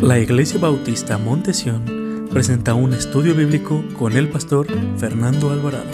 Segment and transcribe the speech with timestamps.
[0.00, 4.66] La Iglesia Bautista Montesión presenta un estudio bíblico con el pastor
[4.98, 5.90] Fernando Alvarado.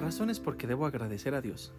[0.00, 1.72] Razones por que debo agradecer a Dios.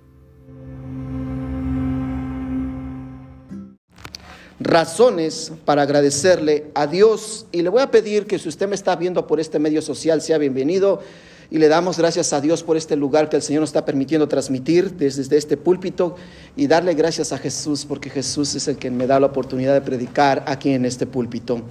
[4.60, 7.46] razones para agradecerle a Dios.
[7.52, 10.22] Y le voy a pedir que si usted me está viendo por este medio social,
[10.22, 11.02] sea bienvenido.
[11.52, 14.28] Y le damos gracias a Dios por este lugar que el Señor nos está permitiendo
[14.28, 16.16] transmitir desde, este púlpito
[16.56, 19.82] y darle gracias a Jesús porque Jesús es el que me da la oportunidad de
[19.82, 21.62] predicar aquí en este púlpito.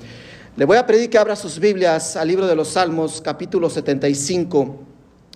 [0.57, 4.77] Le voy a pedir que abra sus Biblias al libro de los Salmos, capítulo 75.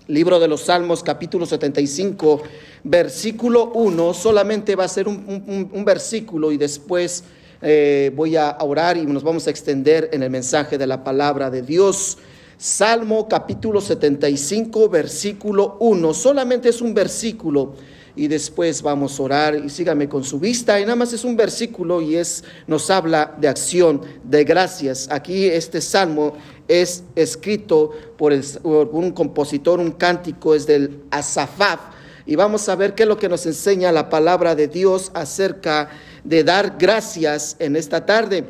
[0.06, 2.42] Libro de los Salmos, capítulo 75,
[2.84, 4.14] versículo 1.
[4.14, 7.24] Solamente va a ser un, versículo y después
[7.60, 11.50] eh, voy a orar y nos vamos a extender en el mensaje de la palabra
[11.50, 12.16] de Dios.
[12.60, 16.12] Salmo capítulo 75, versículo 1.
[16.12, 17.74] Solamente es un versículo
[18.16, 20.80] y después vamos a orar y sígame con su vista.
[20.80, 25.06] Y nada más es un versículo y es, nos habla de acción, de gracias.
[25.08, 26.32] Aquí este salmo
[26.66, 31.78] es escrito por, por un compositor, un cántico, es del Asafaf.
[32.26, 35.90] Y vamos a ver qué es lo que nos enseña la palabra de Dios acerca
[36.24, 38.44] de dar gracias en esta tarde.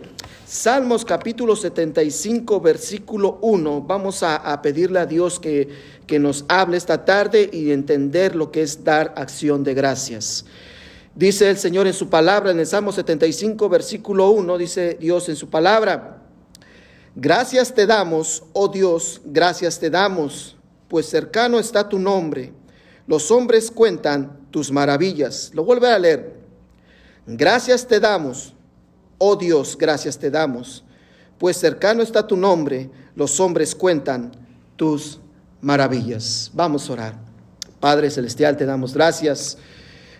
[0.49, 3.83] Salmos capítulo 75, versículo 1.
[3.83, 5.69] Vamos a, pedirle a Dios que,
[6.07, 10.47] que nos hable esta tarde y entender lo que es dar acción de gracias.
[11.15, 15.37] Dice el Señor en su palabra, en el Salmo 75, versículo 1, dice Dios en
[15.37, 16.23] su palabra,
[17.15, 20.57] gracias te damos, oh Dios, gracias te damos,
[20.89, 22.55] pues cercano está tu nombre.
[23.07, 25.51] Los hombres cuentan tus maravillas.
[25.53, 26.41] Lo vuelve a leer.
[27.27, 28.55] Gracias te damos,
[29.19, 30.85] oh Dios, gracias te damos,
[31.39, 34.33] pues cercano está tu nombre, los hombres cuentan
[34.77, 35.21] tus
[35.61, 36.51] maravillas.
[36.55, 37.15] Vamos a orar.
[37.81, 39.59] Padre Celestial, te damos gracias.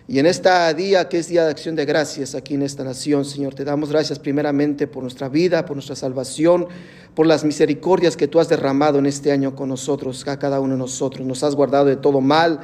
[0.07, 3.25] Y en este día que es día de acción de gracias aquí en esta nación,
[3.25, 6.67] Señor, te damos gracias primeramente por nuestra vida, por nuestra salvación,
[7.13, 10.73] por las misericordias que tú has derramado en este año con nosotros, a cada uno
[10.73, 11.27] de nosotros.
[11.27, 12.59] Nos has guardado de todo mal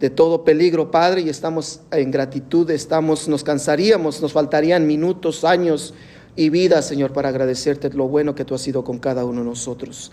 [0.00, 5.94] de todo peligro, Padre, y estamos en gratitud, estamos, nos cansaríamos, nos faltarían minutos, años
[6.36, 9.46] y vida, Señor, para agradecerte lo bueno que tú has sido con cada uno de
[9.46, 10.10] nosotros.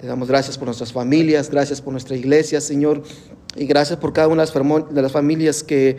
[0.00, 3.02] Te damos gracias por nuestras familias, gracias por nuestra iglesia, Señor,
[3.56, 5.96] y gracias por cada una de las familias que,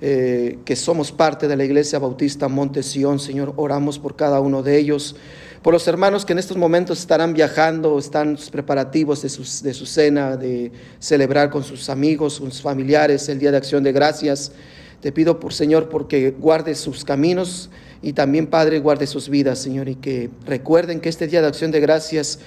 [0.00, 3.52] eh, que somos parte de la iglesia bautista Monte Sion, Señor.
[3.56, 5.16] Oramos por cada uno de ellos
[5.62, 10.70] por los hermanos que en estos momentos estarán viajando, están preparativos de, su cena, de
[10.98, 14.52] celebrar con sus amigos, sus familiares el Día de Acción de Gracias.
[15.00, 17.70] Te pido por Señor porque guarde sus caminos
[18.02, 21.70] y también Padre guarde sus vidas, Señor, y que recuerden que este Día de Acción
[21.70, 22.38] de Gracias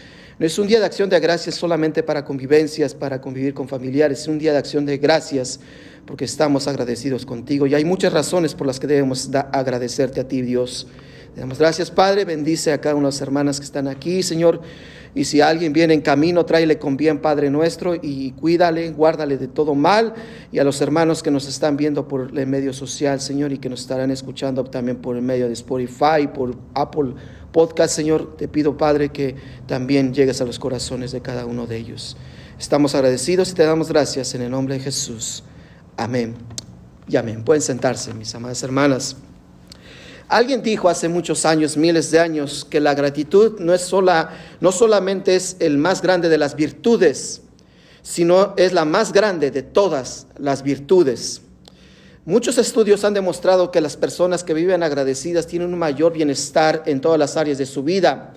[0.41, 4.21] no es un día de acción de gracias solamente para convivencias, para convivir con familiares,
[4.21, 5.59] es un día de acción de gracias
[6.07, 10.41] porque estamos agradecidos contigo y hay muchas razones por las que debemos agradecerte a ti,
[10.41, 10.87] Dios.
[11.35, 12.25] Le damos gracias, Padre.
[12.25, 14.61] Bendice a cada una de las hermanas que están aquí, Señor.
[15.13, 19.47] Y si alguien viene en camino, tráele con bien, Padre nuestro, y cuídale, guárdale de
[19.47, 20.13] todo mal.
[20.51, 23.69] Y a los hermanos que nos están viendo por el medio social, Señor, y que
[23.69, 27.13] nos estarán escuchando también por el medio de Spotify, por Apple
[27.51, 29.35] Podcast, Señor, te pido, Padre, que
[29.67, 32.15] también llegues a los corazones de cada uno de ellos.
[32.57, 35.43] Estamos agradecidos y te damos gracias en el nombre de Jesús.
[35.97, 36.35] Amén.
[37.09, 37.43] Y amén.
[37.43, 39.17] Pueden sentarse, mis amadas hermanas.
[40.31, 44.29] Alguien dijo hace muchos años, miles de años, que la gratitud no es sola,
[44.61, 47.41] no solamente es el más grande de las virtudes,
[48.01, 51.41] sino es la más grande de todas las virtudes.
[52.23, 57.01] Muchos estudios han demostrado que las personas que viven agradecidas tienen un mayor bienestar en
[57.01, 58.33] todas las áreas de su vida.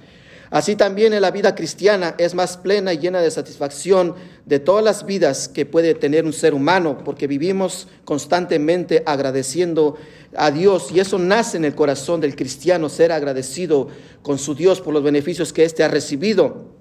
[0.50, 4.16] Así también en la vida cristiana es más plena y llena de satisfacción
[4.46, 9.96] de todas las vidas que puede tener un ser humano, porque vivimos constantemente agradeciendo
[10.36, 13.88] a Dios y eso nace en el corazón del cristiano, ser agradecido
[14.22, 16.74] con su Dios por los beneficios que éste ha recibido.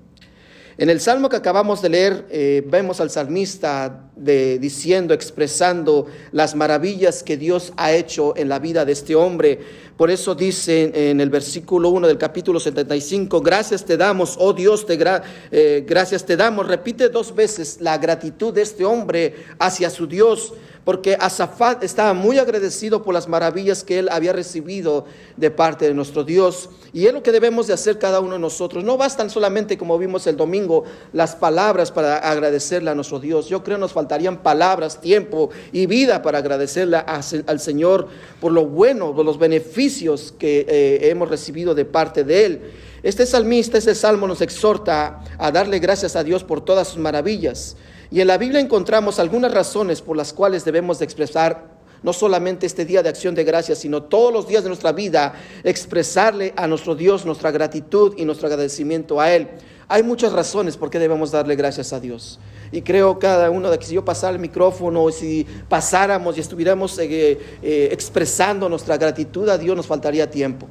[0.77, 7.23] En el salmo que acabamos de leer, eh, vemos al salmista diciendo, expresando las maravillas
[7.23, 9.59] que Dios ha hecho en la vida de este hombre.
[9.97, 14.85] Por eso dice en el versículo 1 del capítulo 75, gracias te damos, oh Dios,
[14.85, 14.97] te
[15.51, 16.67] eh, gracias te damos.
[16.67, 20.53] Repite dos veces la gratitud de este hombre hacia su Dios
[20.85, 25.05] porque Asafat estaba muy agradecido por las maravillas que él había recibido
[25.37, 26.69] de parte de nuestro Dios.
[26.91, 28.83] Y es lo que debemos de hacer cada uno de nosotros.
[28.83, 30.83] No bastan solamente, como vimos el domingo,
[31.13, 33.47] las palabras para agradecerle a nuestro Dios.
[33.47, 38.09] Yo creo nos faltarían palabras, tiempo y vida para agradecerle al Señor
[38.41, 42.61] por lo bueno, por los beneficios que eh, hemos recibido de parte de Él.
[43.03, 47.75] Este salmista, este salmo nos exhorta a darle gracias a Dios por todas sus maravillas.
[48.13, 51.65] Y en la Biblia encontramos algunas razones por las cuales debemos de expresar
[52.03, 55.33] no solamente este día de acción de gracias, sino todos los días de nuestra vida,
[55.63, 59.47] expresarle a nuestro Dios nuestra gratitud y nuestro agradecimiento a Él.
[59.87, 62.39] Hay muchas razones por qué debemos darle gracias a Dios.
[62.71, 66.95] Y creo cada uno de que si yo pasara el micrófono, si pasáramos y estuviéramos
[66.99, 70.67] eh, eh, expresando nuestra gratitud a Dios, nos faltaría tiempo.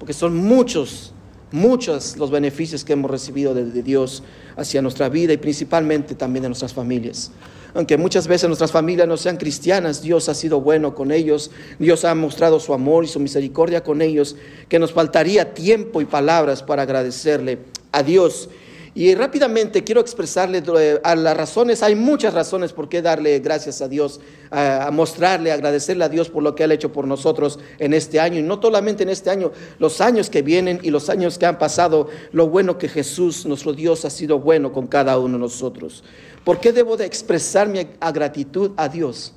[0.00, 1.14] Porque son muchos,
[1.52, 4.22] muchos los beneficios que hemos recibido de Dios
[4.56, 7.30] hacia nuestra vida y principalmente también de nuestras familias.
[7.74, 12.04] Aunque muchas veces nuestras familias no sean cristianas, Dios ha sido bueno con ellos, Dios
[12.04, 14.36] ha mostrado su amor y su misericordia con ellos,
[14.68, 17.60] que nos faltaría tiempo y palabras para agradecerle
[17.90, 18.50] a Dios
[18.94, 20.62] y rápidamente quiero expresarle
[21.02, 26.04] a las razones, hay muchas razones por qué darle gracias a Dios, a, mostrarle, agradecerle
[26.04, 28.38] a Dios por lo que ha hecho por nosotros en este año.
[28.38, 31.58] Y no solamente en este año, los años que vienen y los años que han
[31.58, 36.04] pasado, lo bueno que Jesús, nuestro Dios, ha sido bueno con cada uno de nosotros.
[36.44, 37.80] ¿Por qué debo de expresar mi
[38.12, 39.32] gratitud a Dios?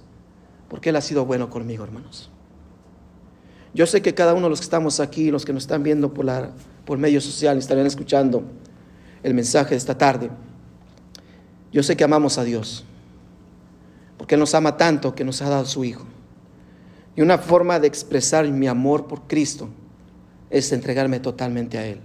[0.67, 2.29] Porque Él ha sido bueno conmigo, hermanos.
[3.73, 6.13] Yo sé que cada uno de los que estamos aquí, los que nos están viendo
[6.13, 6.51] por, la,
[6.85, 8.43] por medio social, estarán escuchando
[9.25, 10.29] el mensaje de esta tarde.
[11.73, 12.85] Yo sé que amamos a Dios,
[14.19, 16.05] porque Él nos ama tanto que nos ha dado su Hijo.
[17.15, 19.67] Y una forma de expresar mi amor por Cristo
[20.51, 22.01] es entregarme totalmente a Él.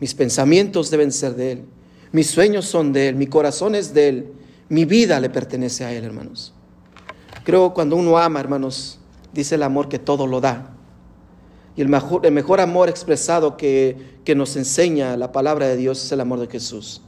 [0.00, 1.64] Mis pensamientos deben ser de Él,
[2.10, 4.32] mis sueños son de Él, mi corazón es de Él,
[4.68, 6.52] mi vida le pertenece a Él, hermanos.
[7.44, 8.98] Creo cuando uno ama, hermanos,
[9.32, 10.72] dice el amor que todo lo da.
[11.76, 16.04] Y el mejor, el mejor amor expresado que, que nos enseña la palabra de Dios
[16.04, 17.00] es el amor de Jesús.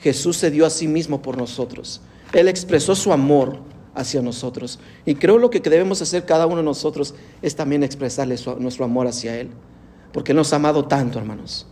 [0.00, 2.00] Jesús se dio a sí mismo por nosotros.
[2.32, 3.60] Él expresó su amor
[3.94, 4.80] hacia nosotros.
[5.06, 9.06] Y creo lo que debemos hacer cada uno de nosotros es también expresarle nuestro amor
[9.06, 9.50] hacia Él.
[10.12, 11.64] Porque Él nos ha amado tanto, hermanos.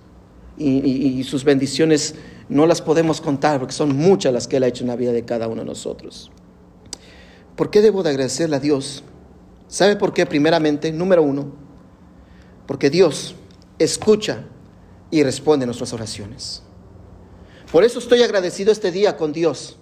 [0.56, 2.14] Y, y, sus bendiciones
[2.48, 5.10] no las podemos contar porque son muchas las que Él ha hecho en la vida
[5.10, 6.30] de cada uno de nosotros.
[7.56, 9.02] ¿Por qué debo de agradecerle a Dios?
[9.66, 10.26] ¿Sabe por qué?
[10.26, 11.52] Primeramente, número uno,
[12.66, 13.34] porque Dios
[13.78, 14.46] escucha
[15.10, 16.62] y responde nuestras oraciones.
[17.70, 19.76] Por eso estoy agradecido este día con Dios,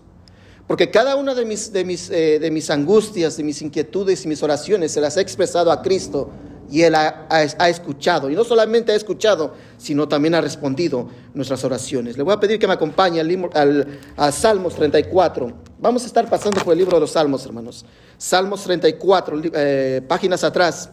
[0.67, 4.29] porque cada una de mis, de mis, eh, de mis angustias, de mis inquietudes y
[4.29, 6.31] mis oraciones se las he expresado a Cristo
[6.71, 8.31] y Él ha, escuchado.
[8.31, 12.17] Y no solamente ha escuchado, sino también ha respondido nuestras oraciones.
[12.17, 15.53] Le voy a pedir que me acompañe al, a Salmos 34.
[15.79, 17.85] Vamos a estar pasando por el libro de los Salmos, hermanos.
[18.17, 20.91] Salmos 34, eh, páginas atrás.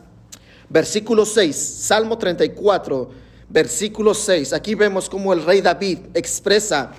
[0.70, 3.10] Versículo 6, Salmo 34,
[3.52, 4.54] versículo 6.
[4.54, 6.92] Aquí vemos cómo el rey David expresa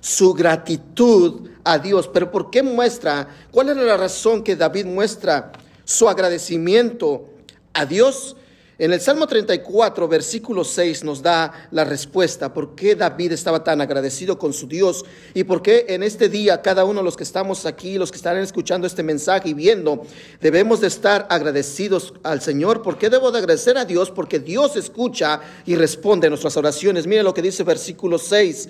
[0.00, 2.08] su gratitud a Dios.
[2.12, 3.28] Pero ¿por qué muestra?
[3.50, 5.52] ¿Cuál es la razón que David muestra
[5.84, 7.30] su agradecimiento
[7.72, 8.36] a Dios?
[8.76, 13.80] En el Salmo 34, versículo 6 nos da la respuesta por qué David estaba tan
[13.80, 17.22] agradecido con su Dios y por qué en este día cada uno de los que
[17.22, 20.02] estamos aquí, los que están escuchando este mensaje y viendo,
[20.40, 22.82] debemos de estar agradecidos al Señor.
[22.82, 24.10] ¿Por qué debo de agradecer a Dios?
[24.10, 27.06] Porque Dios escucha y responde a nuestras oraciones.
[27.06, 28.68] Mire lo que dice versículo 6.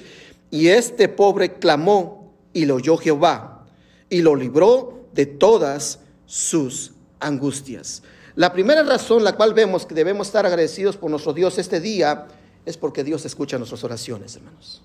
[0.50, 3.64] Y este pobre clamó y lo oyó Jehová
[4.10, 8.02] y lo libró de todas sus angustias.
[8.36, 12.26] La primera razón la cual vemos que debemos estar agradecidos por nuestro Dios este día
[12.66, 14.82] es porque Dios escucha nuestras oraciones, hermanos.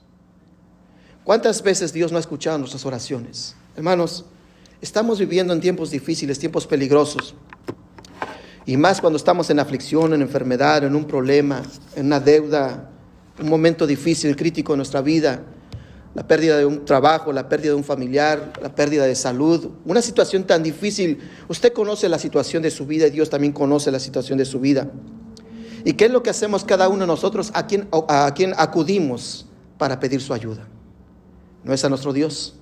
[1.23, 3.55] ¿Cuántas veces Dios no ha escuchado nuestras oraciones?
[3.75, 4.25] Hermanos,
[4.81, 7.33] estamos viviendo en tiempos difíciles, tiempos peligrosos.
[8.65, 11.63] Y más cuando estamos en aflicción, en enfermedad, en un problema,
[11.95, 12.91] en una deuda,
[13.39, 15.43] un momento difícil, crítico en nuestra vida
[16.15, 20.01] la pérdida de un trabajo, la pérdida de un familiar, la pérdida de salud, una
[20.01, 21.19] situación tan difícil.
[21.47, 24.59] Usted conoce la situación de su vida y Dios también conoce la situación de su
[24.59, 24.89] vida.
[25.85, 27.51] ¿Y qué es lo que hacemos cada uno de nosotros?
[27.53, 29.45] ¿A quién, a quién acudimos
[29.77, 30.67] para pedir su ayuda?
[31.63, 32.55] ¿No es a nuestro Dios?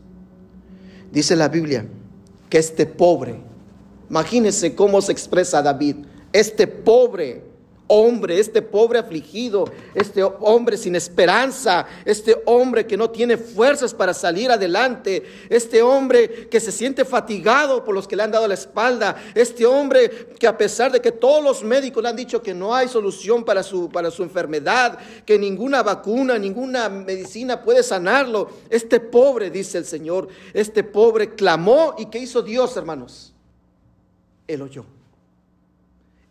[1.12, 1.88] Dice la Biblia
[2.50, 3.40] que este pobre,
[4.10, 5.96] imagínense cómo se expresa David,
[6.34, 7.44] este pobre
[7.88, 9.66] hombre, este pobre afligido,
[9.96, 16.48] este hombre sin esperanza, este hombre que no tiene fuerzas para salir adelante, este hombre
[16.50, 20.48] que se siente fatigado por los que le han dado la espalda, este hombre que
[20.48, 23.64] a pesar de que todos los médicos le han dicho que no hay solución para
[23.64, 29.86] su, para su enfermedad, que ninguna vacuna, ninguna medicina puede sanarlo, este pobre, dice el
[29.86, 33.34] Señor, este pobre clamó y ¿qué hizo Dios, hermanos?
[34.48, 34.86] Él oyó.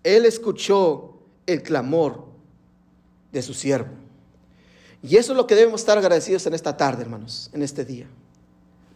[0.03, 1.15] Él escuchó
[1.47, 2.26] el clamor
[3.33, 3.91] de su siervo.
[5.03, 8.07] Y eso es lo que debemos estar agradecidos en esta tarde, hermanos, en este día.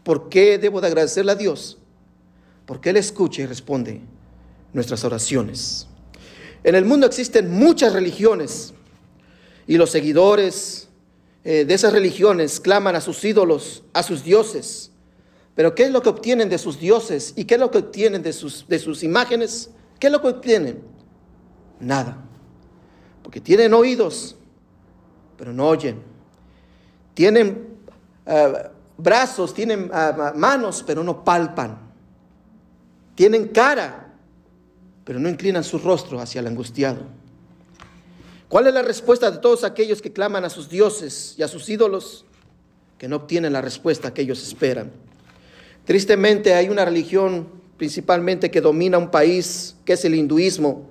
[0.03, 1.79] ¿Por qué debo de agradecerle a Dios?
[2.67, 4.01] Porque Él escucha y responde
[4.73, 5.87] nuestras oraciones.
[6.65, 8.75] En el mundo existen muchas religiones
[9.67, 10.89] y los seguidores
[11.45, 14.91] eh, de esas religiones claman a sus ídolos, a sus dioses,
[15.55, 17.35] Pero ¿qué es lo que obtienen de sus dioses?
[17.37, 19.71] ¿Y qué es lo que obtienen de sus, de sus imágenes?
[19.99, 20.81] ¿Qué es lo que obtienen?
[21.81, 22.30] Nada.
[23.31, 24.35] Porque tienen oídos,
[25.39, 26.03] pero no oyen.
[27.15, 27.77] Tienen
[28.27, 28.53] eh,
[28.97, 31.79] brazos, tienen eh, manos, pero no palpan.
[33.15, 34.15] Tienen cara,
[35.05, 37.03] pero no inclinan su rostro hacia el angustiado.
[38.49, 41.69] ¿Cuál es la respuesta de todos aquellos que claman a sus dioses y a sus
[41.69, 42.25] ídolos?
[42.99, 44.91] Que no obtienen la respuesta que ellos esperan.
[45.85, 47.47] Tristemente hay una religión
[47.77, 50.90] principalmente que domina un país, que es el hinduismo,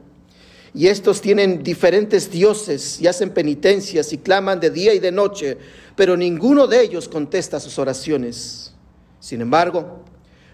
[0.74, 5.58] y estos tienen diferentes dioses y hacen penitencias y claman de día y de noche,
[5.96, 8.74] pero ninguno de ellos contesta sus oraciones.
[9.20, 10.04] Sin embargo,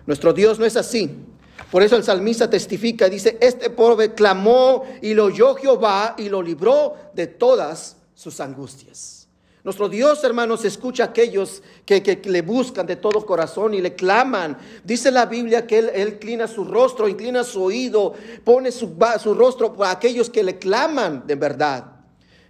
[0.05, 1.11] nuestro Dios no es así.
[1.71, 6.41] Por eso el salmista testifica, dice, este pobre clamó y lo oyó Jehová y lo
[6.41, 9.14] libró de todas sus angustias.
[9.65, 14.59] Nuestro Dios, hermanos, escucha a aquellos que, le buscan de todo corazón y le claman.
[14.83, 19.73] Dice la Biblia que Él, inclina su rostro, inclina su oído, pone su, su rostro
[19.73, 21.93] para aquellos que le claman de verdad.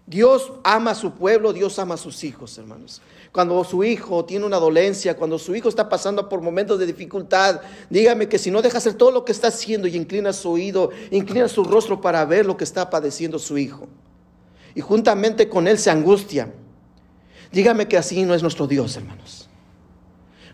[0.05, 3.01] Dios ama a su pueblo, Dios ama a sus hijos, hermanos.
[3.31, 7.61] Cuando su hijo tiene una dolencia, cuando su hijo está pasando por momentos de dificultad,
[7.89, 10.89] dígame que si no deja hacer todo lo que está haciendo y inclina su oído,
[11.11, 13.87] inclina su rostro para ver lo que está padeciendo su hijo.
[14.75, 16.51] Y juntamente con él se angustia
[17.55, 19.47] Dígame que así no es nuestro Dios, hermanos.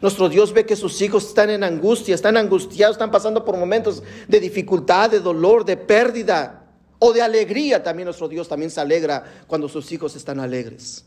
[0.03, 4.03] Nuestro Dios ve que sus hijos están en angustia, están angustiados, están pasando por momentos
[4.27, 6.67] de dificultad, de dolor, de pérdida
[6.99, 7.81] o de alegría.
[7.81, 11.03] También nuestro Dios también se alegra cuando sus hijos están alegres.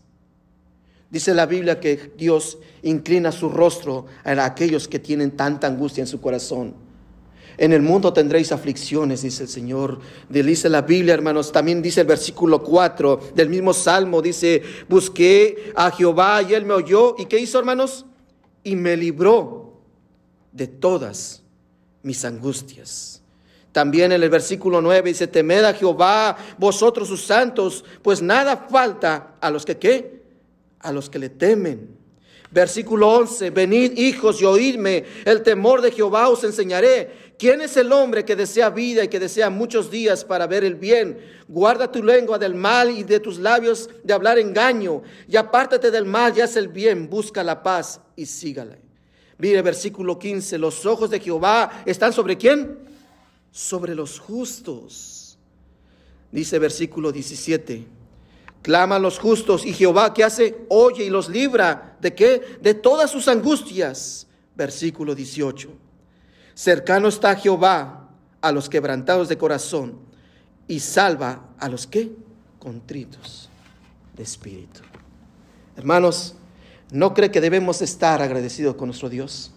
[1.10, 6.08] Dice la Biblia que Dios inclina su rostro a aquellos que tienen tanta angustia en
[6.08, 6.74] su corazón.
[7.56, 10.00] En el mundo tendréis aflicciones, dice el Señor.
[10.28, 11.52] Dice la Biblia, hermanos.
[11.52, 14.20] También dice el versículo 4 del mismo Salmo.
[14.20, 17.14] Dice, busqué a Jehová y él me oyó.
[17.18, 18.06] ¿Y qué hizo, hermanos?
[18.62, 19.74] Y me libró
[20.52, 21.42] de todas
[22.02, 23.22] mis angustias.
[23.72, 29.34] También en el versículo 9 dice, temed a Jehová, vosotros sus santos, pues nada falta
[29.40, 30.22] a los que qué?
[30.78, 31.96] A los que le temen.
[32.52, 37.92] Versículo 11, venid hijos y oídme, el temor de Jehová os enseñaré ¿Quién es el
[37.92, 41.18] hombre que desea vida y que desea muchos días para ver el bien?
[41.48, 45.02] Guarda tu lengua del mal y de tus labios de hablar engaño.
[45.28, 47.10] Y apártate del mal y haz el bien.
[47.10, 48.78] Busca la paz y sígala.
[49.38, 50.58] Mire versículo 15.
[50.58, 52.78] Los ojos de Jehová están sobre quién?
[53.50, 55.36] Sobre los justos.
[56.30, 57.84] Dice versículo 17.
[58.62, 60.56] Claman los justos y Jehová, ¿qué hace?
[60.68, 61.96] Oye y los libra.
[62.00, 62.58] ¿De qué?
[62.60, 64.26] De todas sus angustias.
[64.54, 65.83] Versículo 18.
[66.54, 68.08] Cercano está Jehová
[68.40, 69.98] a los quebrantados de corazón
[70.68, 72.12] y salva a los que
[72.58, 73.48] contritos
[74.16, 74.80] de espíritu.
[75.76, 76.34] Hermanos,
[76.92, 79.53] ¿no cree que debemos estar agradecidos con nuestro Dios?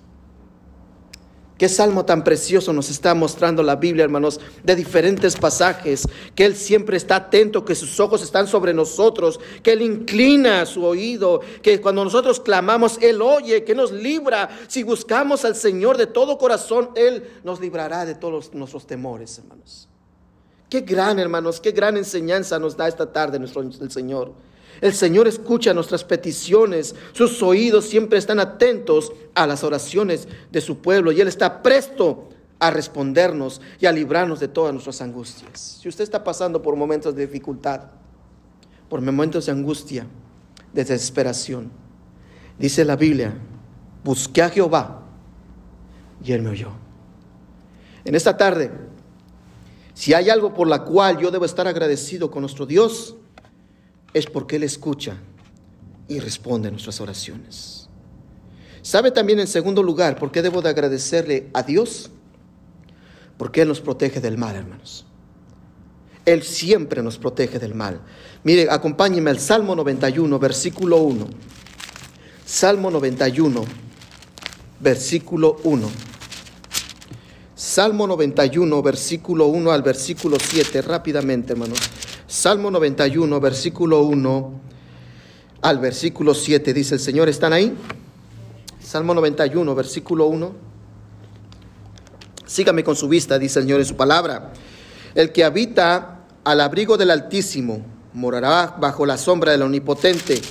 [1.57, 6.55] Qué salmo tan precioso nos está mostrando la Biblia, hermanos, de diferentes pasajes, que Él
[6.55, 11.81] siempre está atento, que sus ojos están sobre nosotros, que Él inclina su oído, que
[11.81, 14.49] cuando nosotros clamamos, Él oye, que nos libra.
[14.67, 19.89] Si buscamos al Señor de todo corazón, Él nos librará de todos nuestros temores, hermanos.
[20.69, 24.33] Qué gran, hermanos, qué gran enseñanza nos da esta tarde nuestro, el Señor.
[24.81, 30.79] El Señor escucha nuestras peticiones, sus oídos siempre están atentos a las oraciones de su
[30.79, 32.29] pueblo y Él está presto
[32.60, 35.79] a respondernos y a librarnos de todas nuestras angustias.
[35.81, 37.81] Si usted está pasando por momentos de dificultad,
[38.89, 40.07] por momentos de angustia,
[40.74, 41.72] de desesperación,
[42.57, 43.36] dice la Biblia,
[44.03, 45.03] busqué a Jehová
[46.24, 46.72] y Él me oyó.
[48.05, 48.72] En esta tarde,
[49.93, 53.15] si hay algo por la cual yo debo estar agradecido con nuestro Dios,
[54.13, 55.17] es porque Él escucha
[56.07, 57.89] y responde a nuestras oraciones.
[58.81, 62.09] ¿Sabe también en segundo lugar por qué debo de agradecerle a Dios?
[63.37, 65.05] Porque Él nos protege del mal, hermanos.
[66.25, 68.01] Él siempre nos protege del mal.
[68.43, 71.27] Mire, acompáñeme al Salmo 91, versículo 1.
[72.45, 73.63] Salmo 91,
[74.79, 75.89] versículo 1.
[77.55, 81.79] Salmo 91, versículo 1 al versículo 7, rápidamente, hermanos.
[82.27, 84.62] Salmo 91, versículo 1
[85.62, 87.74] al versículo 7, dice el Señor, ¿están ahí?
[88.81, 90.51] Salmo 91, versículo 1.
[92.46, 94.51] Sígame con su vista, dice el Señor en su palabra.
[95.15, 100.41] El que habita al abrigo del Altísimo morará bajo la sombra del Omnipotente.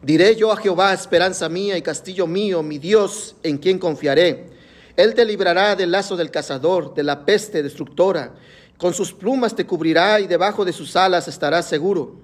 [0.00, 4.46] Diré yo a Jehová, esperanza mía y castillo mío, mi Dios, en quien confiaré.
[4.96, 8.32] Él te librará del lazo del cazador, de la peste destructora.
[8.82, 12.16] Con sus plumas te cubrirá y debajo de sus alas estarás seguro.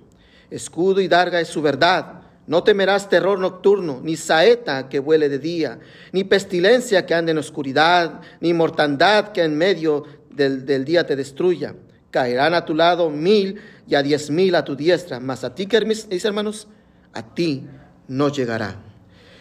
[0.51, 2.23] Escudo y darga es su verdad.
[2.49, 5.79] No temerás terror nocturno, ni saeta que vuele de día,
[6.11, 11.77] ni pestilencia que ande en oscuridad, ni mortandad que en medio del, día te destruya.
[12.11, 15.69] Caerán a tu lado mil y a diez mil a tu diestra, mas a ti,
[15.87, 16.67] mis hermanos,
[17.13, 17.69] a ti
[18.09, 18.75] no llegará.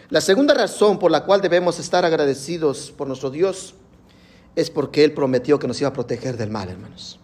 [0.08, 3.74] La segunda razón por la cual debemos estar agradecidos por nuestro Dios
[4.58, 7.20] es porque Él prometió que nos iba a proteger del mal, hermanos.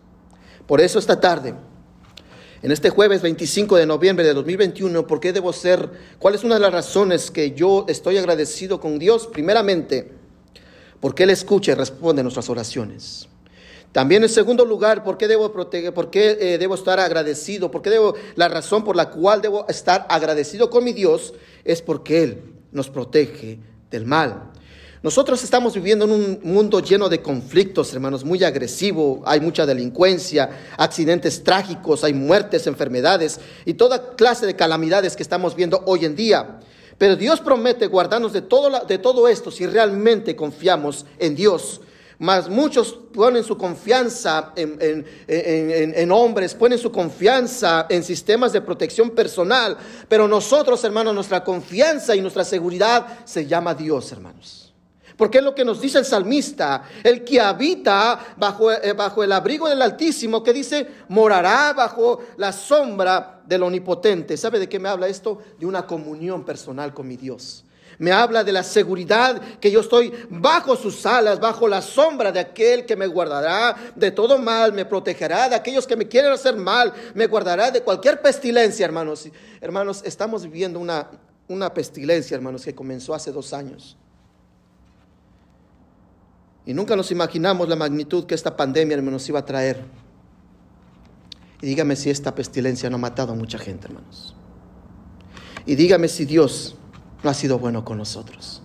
[0.68, 1.52] Por eso esta tarde,
[2.62, 5.90] en este jueves 25 de noviembre de 2021, ¿por qué debo ser?
[6.20, 9.26] ¿Cuál es una de las razones que yo estoy agradecido con Dios?
[9.26, 10.12] Primeramente,
[11.00, 13.28] porque Él escucha y responde nuestras oraciones.
[13.90, 15.92] También en segundo lugar, ¿por qué debo proteger?
[15.92, 17.72] ¿Por qué eh, debo estar agradecido?
[17.72, 21.82] ¿Por qué debo la razón por la cual debo estar agradecido con mi Dios es
[21.82, 23.58] porque Él nos protege
[23.90, 24.52] del mal.
[25.04, 29.22] Nosotros estamos viviendo en un mundo lleno de conflictos, hermanos, muy agresivo.
[29.26, 35.54] Hay mucha delincuencia, accidentes trágicos, hay muertes, enfermedades y toda clase de calamidades que estamos
[35.54, 36.58] viendo hoy en día.
[36.96, 41.82] Pero Dios promete guardarnos de todo, esto si realmente confiamos en Dios.
[42.18, 49.10] Mas muchos ponen su confianza en, en, hombres, ponen su confianza en sistemas de protección
[49.10, 49.76] personal.
[50.08, 54.63] Pero nosotros, hermanos, nuestra confianza y nuestra seguridad se llama Dios, hermanos.
[55.16, 59.30] Porque es lo que nos dice el salmista, el que habita bajo, eh, bajo, el
[59.30, 64.36] abrigo del Altísimo, que dice, morará bajo la sombra del Omnipotente.
[64.36, 65.38] ¿Sabe de qué me habla esto?
[65.58, 67.64] De una comunión personal con mi Dios.
[67.98, 72.40] Me habla de la seguridad que yo estoy bajo sus alas, bajo la sombra de
[72.40, 76.56] aquel que me guardará de todo mal, me protegerá de aquellos que me quieren hacer
[76.56, 79.28] mal, me guardará de cualquier pestilencia, hermanos.
[79.60, 81.08] Hermanos, estamos viviendo una,
[81.46, 83.96] una pestilencia, hermanos, que comenzó hace dos años.
[86.66, 89.84] Y nunca nos imaginamos la magnitud que esta pandemia, nos iba a traer.
[91.60, 94.34] Y dígame si esta pestilencia no ha matado a mucha gente, hermanos.
[95.66, 96.76] Y dígame si Dios
[97.22, 98.62] no ha sido bueno con nosotros.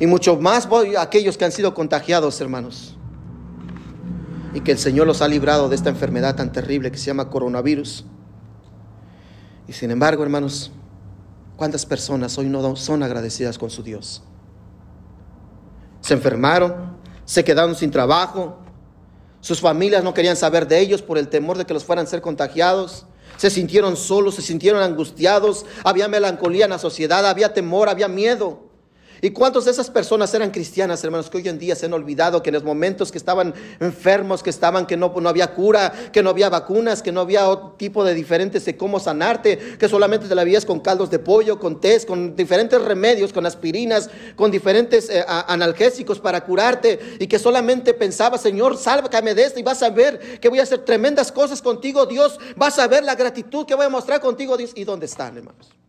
[0.00, 0.68] Y mucho más
[0.98, 2.96] aquellos que han sido contagiados, hermanos.
[4.52, 7.30] Y que el Señor los ha librado de esta enfermedad tan terrible que se llama
[7.30, 8.04] coronavirus.
[9.66, 10.72] Y sin embargo, hermanos,
[11.56, 14.22] ¿cuántas personas hoy no son agradecidas con su Dios?
[16.00, 16.93] Se enfermaron,
[17.24, 18.58] se quedaron sin trabajo,
[19.44, 22.08] sus familias no querían saber de ellos por el temor de que los fueran a
[22.08, 23.04] ser contagiados.
[23.36, 28.63] Se sintieron solos, se sintieron angustiados, había melancolía en la sociedad, había temor, había miedo.
[29.24, 32.42] ¿Y cuántas de esas personas eran cristianas, hermanos, que hoy en día se han olvidado
[32.42, 36.22] que en los momentos que estaban enfermos, que estaban, que no, no había cura, que
[36.22, 40.28] no había vacunas, que no había otro tipo de diferentes de cómo sanarte, que solamente
[40.28, 44.50] te la vías con caldos de pollo, con test, con diferentes remedios, con aspirinas, con
[44.50, 49.82] diferentes eh, analgésicos para curarte y que solamente pensaba, Señor, sálvame de esto y vas
[49.82, 53.64] a ver que voy a hacer tremendas cosas contigo, Dios, vas a ver la gratitud
[53.64, 54.72] que voy a mostrar contigo, Dios.
[54.74, 55.83] ¿Y dónde están, hermanos?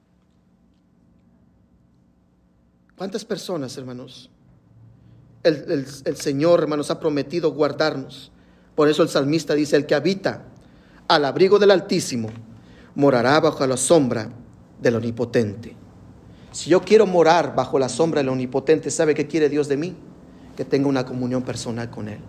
[2.98, 4.30] ¿Cuántas personas, hermanos?
[5.44, 8.32] El, Señor, hermanos, ha prometido guardarnos.
[8.74, 10.46] Por eso el salmista dice, el que habita
[11.08, 12.30] al abrigo del Altísimo,
[12.96, 14.30] morará bajo la sombra
[14.82, 15.76] del Omnipotente.
[16.52, 19.96] Si yo quiero morar bajo la sombra del Omnipotente, ¿sabe qué quiere Dios de mí?
[20.56, 22.20] Que tenga una comunión personal con Él.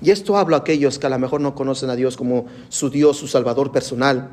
[0.00, 2.90] Y esto hablo a aquellos que a lo mejor no conocen a Dios como su
[2.90, 4.30] Dios, su Salvador personal.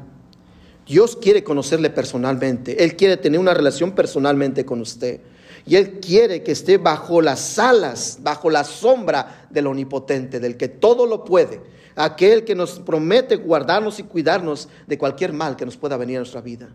[0.85, 2.83] Dios quiere conocerle personalmente.
[2.83, 5.19] Él quiere tener una relación personalmente con usted.
[5.67, 10.69] Y Él quiere que esté bajo las alas, bajo la sombra del Omnipotente, del que
[10.69, 11.61] todo lo puede.
[11.95, 16.19] Aquel que nos promete guardarnos y cuidarnos de cualquier mal que nos pueda venir a
[16.19, 16.69] nuestra vida.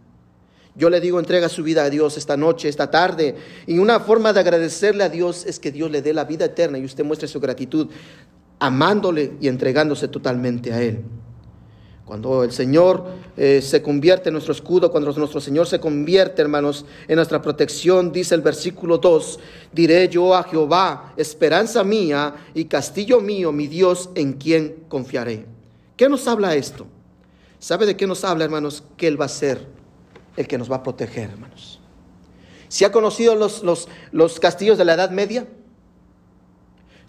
[0.74, 3.34] Yo le digo, entrega su vida a Dios esta noche, esta tarde.
[3.66, 6.78] Y una forma de agradecerle a Dios es que Dios le dé la vida eterna
[6.78, 7.88] y usted muestre su gratitud
[8.58, 11.02] amándole y entregándose totalmente a Él.
[12.04, 13.04] Cuando el Señor
[13.36, 18.10] eh, se convierte en nuestro escudo, cuando nuestro Señor se convierte, hermanos, en nuestra protección,
[18.10, 19.38] dice el versículo 2,
[19.72, 25.46] diré yo a Jehová, esperanza mía y castillo mío, mi Dios, en quien confiaré.
[25.96, 26.86] ¿Qué nos habla esto?
[27.60, 28.82] ¿Sabe de qué nos habla, hermanos?
[28.96, 29.64] Que Él va a ser
[30.36, 31.78] el que nos va a proteger, hermanos.
[32.66, 35.46] ¿Se ha conocido los, los, los castillos de la Edad Media?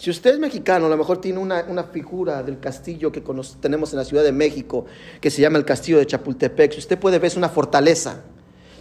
[0.04, 3.24] Si usted es mexicano, a lo mejor tiene una, figura del castillo que
[3.62, 4.86] tenemos en la Ciudad de México,
[5.22, 6.74] que se llama el Castillo de Chapultepec.
[6.74, 8.18] Si usted puede ver, es una fortaleza.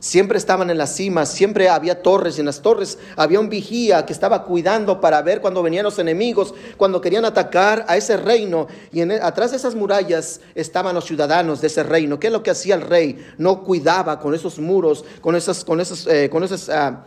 [0.00, 4.04] Siempre estaban en las cimas, siempre había torres y en las torres había un vigía
[4.04, 8.66] que estaba cuidando para ver cuando venían los enemigos, cuando querían atacar a ese reino.
[8.90, 12.18] Y en, atrás de esas murallas estaban los ciudadanos de ese reino.
[12.18, 13.24] ¿Qué es lo que hacía el rey?
[13.38, 17.04] No cuidaba con esos muros, con esas, con esas, eh, con esas ah,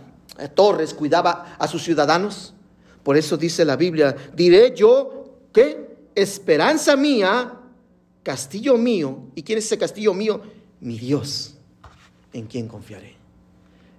[0.54, 2.55] torres, cuidaba a sus ciudadanos.
[3.06, 7.54] Por eso dice la Biblia, diré yo que esperanza mía,
[8.24, 9.28] castillo mío.
[9.36, 10.41] ¿Y quién es ese castillo mío?
[10.80, 11.54] Mi Dios,
[12.34, 13.13] en quien confiaré.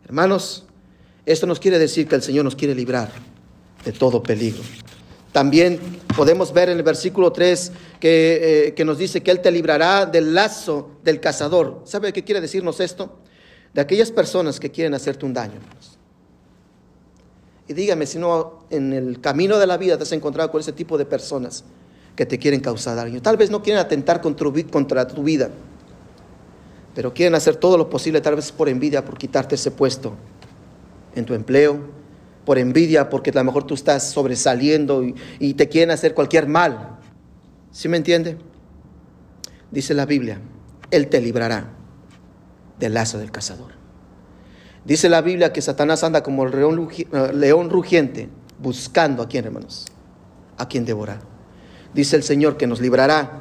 [0.04, 0.64] Hermanos,
[1.24, 3.12] esto nos quiere decir que el Señor nos quiere librar
[3.84, 4.64] de todo peligro.
[5.30, 5.78] También
[6.16, 10.04] podemos ver en el versículo 3 que, eh, que, nos dice que Él te librará
[10.04, 11.82] del lazo del cazador.
[11.84, 13.20] ¿Sabe qué quiere decirnos esto?
[13.72, 15.60] De aquellas personas que quieren hacerte un daño.
[15.60, 15.95] Hermanos.
[17.68, 20.72] Y dígame si no en el camino de la vida te has encontrado con ese
[20.72, 21.64] tipo de personas
[22.14, 23.20] que te quieren causar daño.
[23.20, 25.50] Tal vez no quieren atentar contra tu vida,
[26.94, 30.14] pero quieren hacer todo lo posible, tal vez por envidia, por quitarte ese puesto
[31.14, 31.78] en tu empleo,
[32.46, 35.04] por envidia, porque a lo mejor tú estás sobresaliendo
[35.38, 36.98] y, te quieren hacer cualquier mal.
[37.70, 38.38] ¿Sí me entiende?
[39.70, 40.40] Dice la Biblia,
[40.90, 41.74] Él te librará
[42.78, 43.75] del lazo del cazador.
[44.86, 48.28] Dice la Biblia que Satanás anda como el león, eh, león rugiente,
[48.60, 49.86] buscando a quién, hermanos,
[50.56, 51.18] a quien devorar.
[51.92, 53.40] Dice el Señor que nos librará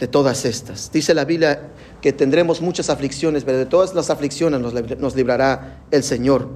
[0.00, 0.90] de todas estas.
[0.90, 6.02] Dice la Biblia que tendremos muchas aflicciones, pero de todas las aflicciones nos librará el
[6.02, 6.48] Señor.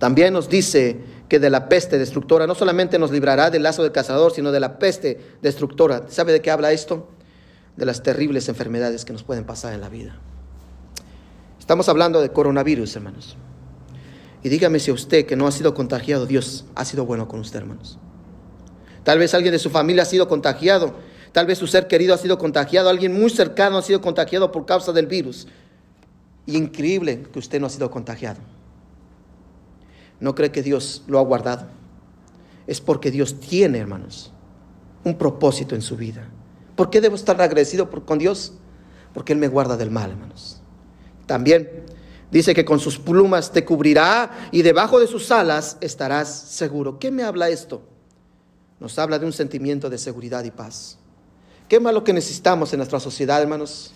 [0.00, 0.98] También nos dice
[1.28, 4.60] que de la peste destructora, no solamente nos librará del lazo del cazador, sino de
[4.60, 6.04] la peste destructora.
[6.08, 7.08] ¿Sabe de qué habla esto?
[7.76, 10.18] De las terribles enfermedades que nos pueden pasar en la vida.
[11.64, 13.38] Estamos hablando de coronavirus, hermanos.
[14.42, 17.60] Y dígame si usted que no ha sido contagiado, Dios ha sido bueno con usted,
[17.60, 17.98] hermanos.
[19.02, 20.94] Tal vez alguien de su familia ha sido contagiado.
[21.32, 22.90] Tal vez su ser querido ha sido contagiado.
[22.90, 25.48] Alguien muy cercano ha sido contagiado por causa del virus.
[26.44, 28.40] Y increíble que usted no ha sido contagiado
[30.20, 31.66] no cree que Dios lo ha guardado.
[32.66, 34.32] Es porque Dios tiene, hermanos,
[35.04, 36.28] un propósito en su vida.
[36.76, 38.54] ¿Por qué debo estar agradecido con Dios?
[39.12, 40.63] Porque Él me guarda del mal, hermanos.
[41.26, 41.84] También
[42.30, 46.98] dice que con sus plumas te cubrirá y debajo de sus alas estarás seguro.
[46.98, 47.82] ¿Qué me habla esto?
[48.80, 50.98] Nos habla de un sentimiento de seguridad y paz.
[51.68, 53.92] ¿Qué más lo que necesitamos en nuestra sociedad, hermanos?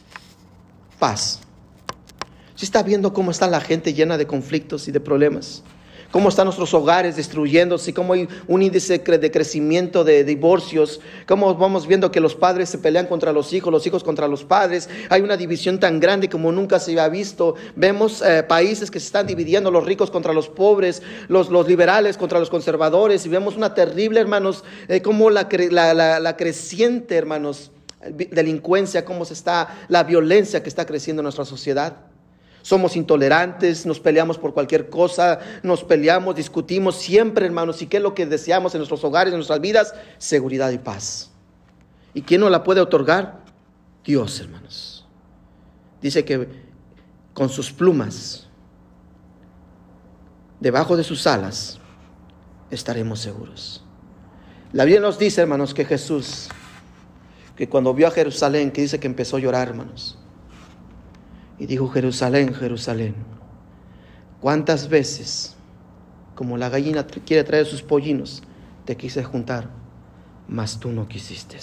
[0.98, 1.40] Paz.
[2.54, 5.62] Si está viendo cómo está la gente llena de conflictos y de problemas
[6.10, 11.86] cómo están nuestros hogares destruyéndose, cómo hay un índice de crecimiento de divorcios, cómo vamos
[11.86, 15.20] viendo que los padres se pelean contra los hijos, los hijos contra los padres, hay
[15.20, 19.26] una división tan grande como nunca se había visto, vemos eh, países que se están
[19.26, 23.74] dividiendo, los ricos contra los pobres, los, los liberales contra los conservadores, y vemos una
[23.74, 27.70] terrible, hermanos, eh, como la, la, la creciente, hermanos,
[28.30, 32.07] delincuencia, cómo se está, la violencia que está creciendo en nuestra sociedad.
[32.68, 37.80] Somos intolerantes, nos peleamos por cualquier cosa, nos peleamos, discutimos siempre, hermanos.
[37.80, 39.94] ¿Y qué es lo que deseamos en nuestros hogares, en nuestras vidas?
[40.18, 41.30] Seguridad y paz.
[42.12, 43.40] ¿Y quién nos la puede otorgar?
[44.04, 45.06] Dios, hermanos.
[46.02, 46.46] Dice que
[47.32, 48.48] con sus plumas,
[50.60, 51.78] debajo de sus alas,
[52.70, 53.82] estaremos seguros.
[54.74, 56.50] La Biblia nos dice, hermanos, que Jesús,
[57.56, 60.17] que cuando vio a Jerusalén, que dice que empezó a llorar, hermanos
[61.58, 63.14] y dijo, Jerusalén, Jerusalén,
[64.40, 65.56] ¿cuántas veces,
[66.34, 68.42] como la gallina quiere traer sus pollinos,
[68.84, 69.68] te quise juntar,
[70.46, 71.58] mas tú no quisiste?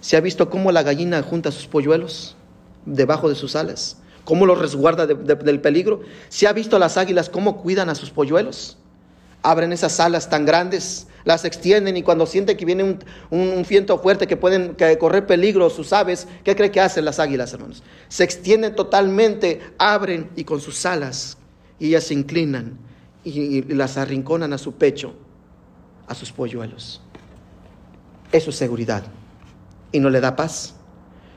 [0.00, 2.36] ¿Se ha visto cómo la gallina junta sus polluelos
[2.84, 3.98] debajo de sus alas?
[4.24, 6.02] ¿Cómo los resguarda del peligro?
[6.28, 8.76] ¿Se ha visto las águilas cómo cuidan a sus polluelos?
[9.42, 12.98] Abren esas alas tan grandes las extienden y cuando sienten que viene un,
[13.28, 17.52] un, viento fuerte que pueden correr peligro sus aves, ¿qué cree que hacen las águilas,
[17.52, 17.82] hermanos?
[18.08, 21.36] Se extienden totalmente, abren y con sus alas
[21.78, 22.78] y ellas se inclinan
[23.24, 25.12] y, las arrinconan a su pecho,
[26.06, 27.02] a sus polluelos.
[28.32, 29.04] Eso es seguridad
[29.92, 30.76] y no le da paz.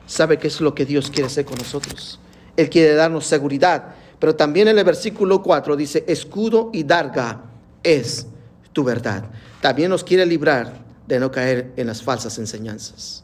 [0.06, 2.18] ¿Sabe qué es lo que Dios quiere hacer con nosotros?
[2.56, 7.51] Él quiere darnos seguridad, pero también en el versículo 4 dice, escudo y darga
[7.82, 8.26] es
[8.72, 9.24] tu verdad
[9.62, 13.22] también nos quiere librar de no caer en las falsas enseñanzas,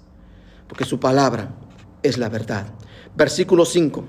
[0.68, 1.50] porque su palabra
[2.02, 2.68] es la verdad.
[3.16, 4.04] Versículo 5,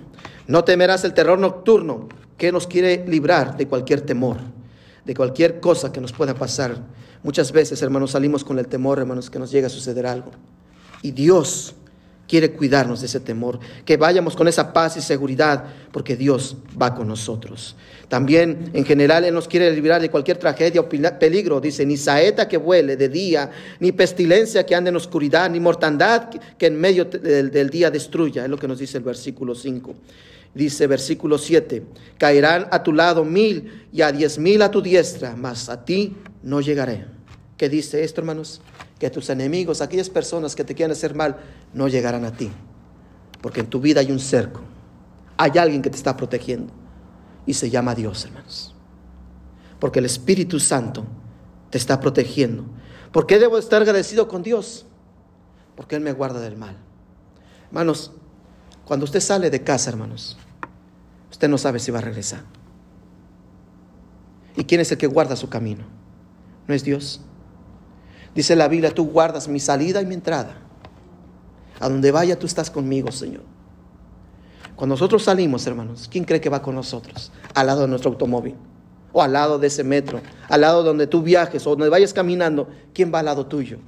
[0.46, 2.08] no temerás el terror nocturno
[2.38, 4.38] que nos quiere librar de cualquier temor,
[5.04, 6.78] de cualquier cosa que nos pueda pasar.
[7.24, 10.30] Muchas veces, hermanos, salimos con el temor, hermanos, que nos llegue a suceder algo.
[11.02, 11.74] Y Dios
[12.30, 16.94] quiere cuidarnos de ese temor, que vayamos con esa paz y seguridad, porque Dios va
[16.94, 17.76] con nosotros.
[18.08, 21.60] También, en general, Él nos quiere librar de cualquier tragedia o peligro.
[21.60, 26.30] Dice, ni saeta que vuele de día, ni pestilencia que ande en oscuridad, ni mortandad
[26.30, 28.44] que en medio del, día destruya.
[28.44, 29.96] Es lo que nos dice el versículo 5.
[30.54, 31.84] Dice versículo 7,
[32.18, 36.16] caerán a tu lado mil y a diez mil a tu diestra, mas a ti
[36.44, 37.06] no llegaré.
[37.58, 38.62] ¿Qué dice esto, hermanos?
[39.00, 41.38] Que tus enemigos, aquellas personas que te quieren hacer mal,
[41.74, 42.52] no llegarán a ti.
[43.42, 44.62] Porque en tu vida hay un cerco.
[45.38, 46.74] Hay alguien que te está protegiendo.
[47.46, 48.76] Y se llama Dios, hermanos.
[49.80, 51.06] Porque el Espíritu Santo
[51.70, 52.66] te está protegiendo.
[53.14, 54.86] ¿Por qué debo estar agradecido con Dios?
[55.78, 56.76] Porque Él me guarda del mal.
[57.68, 58.12] Hermanos,
[58.84, 60.38] cuando usted sale de casa, hermanos,
[61.32, 62.44] usted no sabe si va a regresar.
[64.58, 65.86] ¿Y quién es el que guarda su camino?
[66.68, 67.22] ¿No es Dios?
[68.36, 70.58] Dice la Biblia, tú guardas mi salida y mi entrada.
[71.80, 73.44] A donde vaya tú estás conmigo, Señor.
[74.76, 77.32] Cuando nosotros salimos, hermanos, ¿quién cree que va con nosotros?
[77.54, 78.56] Al lado de nuestro automóvil,
[79.12, 82.70] o al lado de ese metro, al lado donde tú viajes, o donde vayas caminando,
[82.94, 83.80] ¿quién va al lado tuyo?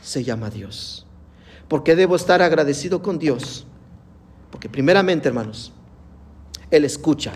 [0.00, 1.06] Se llama Dios.
[1.66, 3.66] ¿Por qué debo estar agradecido con Dios?
[4.50, 5.72] Porque primeramente, hermanos,
[6.70, 7.32] Él escucha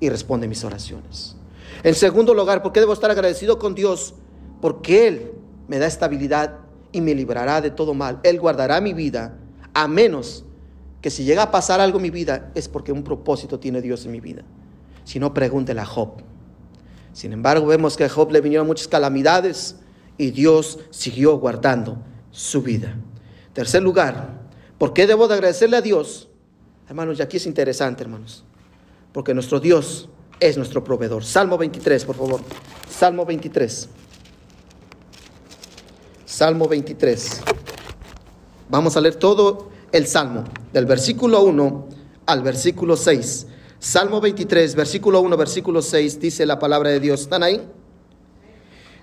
[0.00, 1.36] y responde mis oraciones.
[1.82, 4.14] En segundo lugar, ¿por qué debo estar agradecido con Dios?
[4.60, 5.32] Porque Él
[5.68, 6.58] me da estabilidad
[6.92, 8.20] y me librará de todo mal.
[8.22, 9.38] Él guardará mi vida,
[9.72, 10.44] a menos
[11.00, 14.06] que si llega a pasar algo en mi vida, es porque un propósito tiene Dios
[14.06, 14.42] en mi vida.
[15.04, 16.22] Si no, pregúntele a Job.
[17.12, 19.76] Sin embargo, vemos que a Job le vinieron muchas calamidades
[20.16, 21.98] y Dios siguió guardando
[22.30, 22.96] su vida.
[23.52, 24.40] Tercer lugar,
[24.78, 26.28] ¿por qué debo de agradecerle a Dios?
[26.88, 28.44] Hermanos, y aquí es interesante, hermanos.
[29.12, 30.08] Porque nuestro Dios
[30.40, 31.24] es nuestro proveedor.
[31.24, 32.40] Salmo 23, por favor.
[32.88, 33.88] Salmo 23.
[36.26, 37.42] Salmo 23.
[38.70, 41.88] Vamos a leer todo el Salmo, del versículo 1
[42.26, 43.46] al versículo 6.
[43.78, 47.20] Salmo 23, versículo 1, versículo 6, dice la palabra de Dios.
[47.20, 47.60] ¿Están ahí?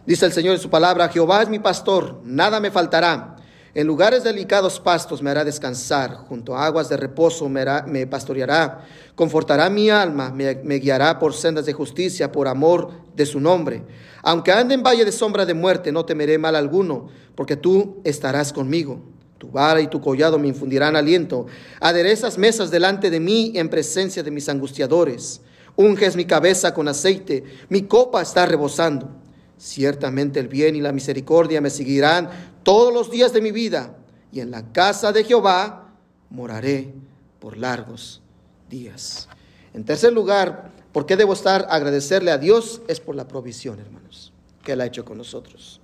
[0.05, 3.35] Dice el Señor en su palabra, Jehová es mi pastor, nada me faltará.
[3.75, 8.83] En lugares delicados pastos me hará descansar, junto a aguas de reposo me, pastoreará,
[9.15, 13.83] confortará mi alma, me, me, guiará por sendas de justicia, por amor de su nombre.
[14.23, 18.53] Aunque ande en valle de sombra de muerte, no temeré mal alguno, porque tú estarás
[18.53, 19.01] conmigo.
[19.37, 21.47] Tu vara y tu collado me infundirán aliento.
[21.79, 25.41] Aderezas mesas delante de mí en presencia de mis angustiadores.
[25.75, 29.09] Unges mi cabeza con aceite, mi copa está rebosando.
[29.57, 32.29] Ciertamente el bien y la misericordia me seguirán
[32.63, 33.95] todos los días de mi vida,
[34.31, 35.93] y en la casa de Jehová
[36.29, 36.93] moraré
[37.39, 38.21] por largos
[38.69, 39.27] días.
[39.73, 42.81] En tercer lugar, ¿por qué debo estar agradecerle a Dios?
[42.87, 45.81] Es por la provisión, hermanos, que Él ha hecho con nosotros.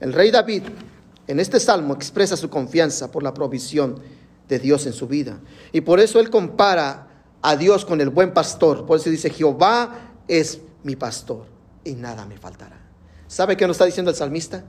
[0.00, 0.62] El rey David
[1.26, 4.00] en este salmo expresa su confianza por la provisión
[4.48, 5.40] de Dios en su vida.
[5.72, 7.08] Y por eso él compara
[7.42, 8.86] a Dios con el buen pastor.
[8.86, 11.46] Por eso dice, Jehová es mi pastor
[11.84, 12.80] y nada me faltará.
[13.26, 14.64] ¿Sabe qué nos está diciendo el salmista?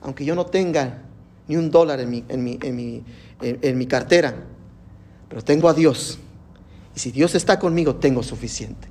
[0.00, 1.02] Aunque yo no tenga
[1.46, 4.34] ni un dólar en mi, en mi, cartera,
[5.28, 6.18] pero tengo a Dios.
[6.96, 8.88] Y si Dios está conmigo, tengo suficiente.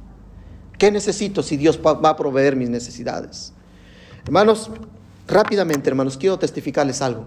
[0.77, 3.53] ¿Qué necesito si Dios va a proveer mis necesidades?
[4.25, 4.69] Hermanos,
[5.27, 7.25] rápidamente, hermanos, quiero testificarles algo.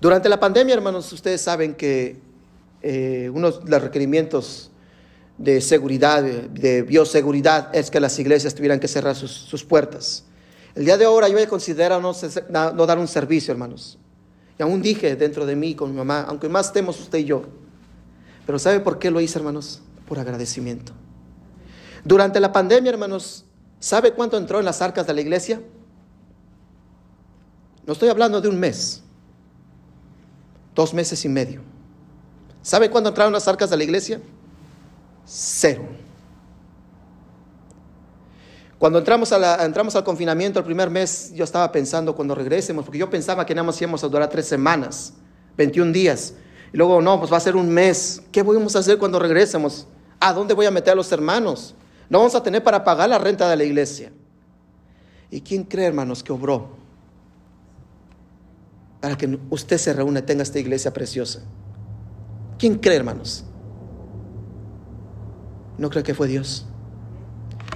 [0.00, 2.16] Durante la pandemia, hermanos, ustedes saben que
[2.82, 4.70] eh, uno de los requerimientos
[5.36, 10.24] de seguridad, de bioseguridad, es que las iglesias tuvieran que cerrar sus, puertas.
[10.74, 12.12] El día de ahora yo he considerado no,
[12.72, 13.98] no, dar un servicio, hermanos.
[14.58, 17.44] Y aún dije dentro de mí con mi mamá, aunque más estemos usted y yo.
[18.46, 19.80] Pero ¿sabe por qué lo hice, hermanos?
[20.06, 20.92] Por agradecimiento.
[22.04, 23.44] Durante la pandemia, hermanos,
[23.78, 25.60] ¿sabe cuánto entró en las arcas de la iglesia?
[27.86, 29.02] No estoy hablando de un mes,
[30.74, 31.62] dos meses y medio.
[32.62, 34.20] ¿Sabe cuándo entraron las arcas de la iglesia?
[35.24, 35.82] Cero.
[38.78, 43.44] Cuando entramos, al confinamiento el primer mes, yo estaba pensando cuando regresemos, porque yo pensaba
[43.44, 45.12] que nada más íbamos a durar tres semanas,
[45.58, 46.32] 21 días.
[46.72, 48.22] Y luego, no, pues va a ser un mes.
[48.32, 49.86] ¿Qué vamos a hacer cuando regresemos?
[50.18, 51.74] ¿A dónde voy a meter a los hermanos?
[52.10, 54.12] No vamos a tener para pagar la renta de la iglesia.
[55.30, 56.70] ¿Y quién cree, hermanos, que obró?
[59.00, 61.40] Para que usted se reúna y tenga esta iglesia preciosa.
[62.58, 63.44] ¿Quién cree, hermanos?
[65.78, 66.66] No creo que fue Dios.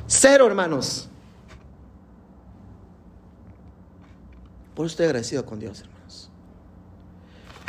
[0.09, 1.09] Cero, hermanos.
[4.75, 6.29] Por eso estoy agradecido con Dios, hermanos.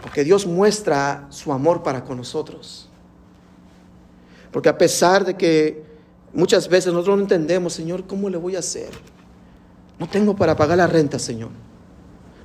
[0.02, 2.90] Porque Dios muestra su amor para con nosotros.
[4.52, 5.85] Porque a pesar de que
[6.36, 8.90] muchas veces nosotros no entendemos, Señor, ¿cómo le voy a hacer?
[9.98, 11.50] No tengo para pagar la renta, Señor.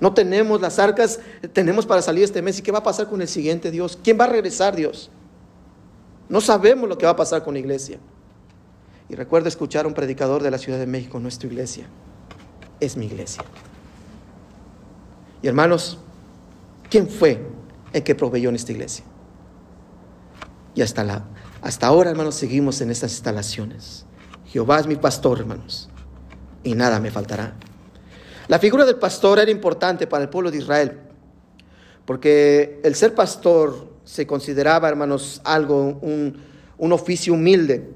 [0.00, 1.20] No tenemos las arcas,
[1.53, 2.59] tenemos para salir este mes.
[2.59, 3.98] ¿Y qué va a pasar con el siguiente Dios?
[4.03, 5.11] ¿Quién va a regresar, Dios?
[6.29, 7.98] No sabemos lo que va a pasar con la iglesia.
[9.11, 11.87] Y recuerdo escuchar a un predicador de la Ciudad de México, nuestra iglesia.
[12.79, 13.42] Es mi iglesia.
[15.42, 15.98] Y hermanos,
[16.88, 17.44] ¿quién fue
[17.92, 19.05] el que proveyó en esta iglesia?
[20.74, 21.24] Y hasta, la,
[21.62, 24.07] hasta ahora, hermanos, seguimos en estas instalaciones.
[24.46, 25.88] Jehová es mi pastor, hermanos,
[26.64, 27.55] y nada me faltará.
[28.49, 30.99] La figura del pastor era importante para el pueblo de Israel,
[32.05, 37.88] porque el ser pastor se consideraba, hermanos, algo, un, oficio humilde.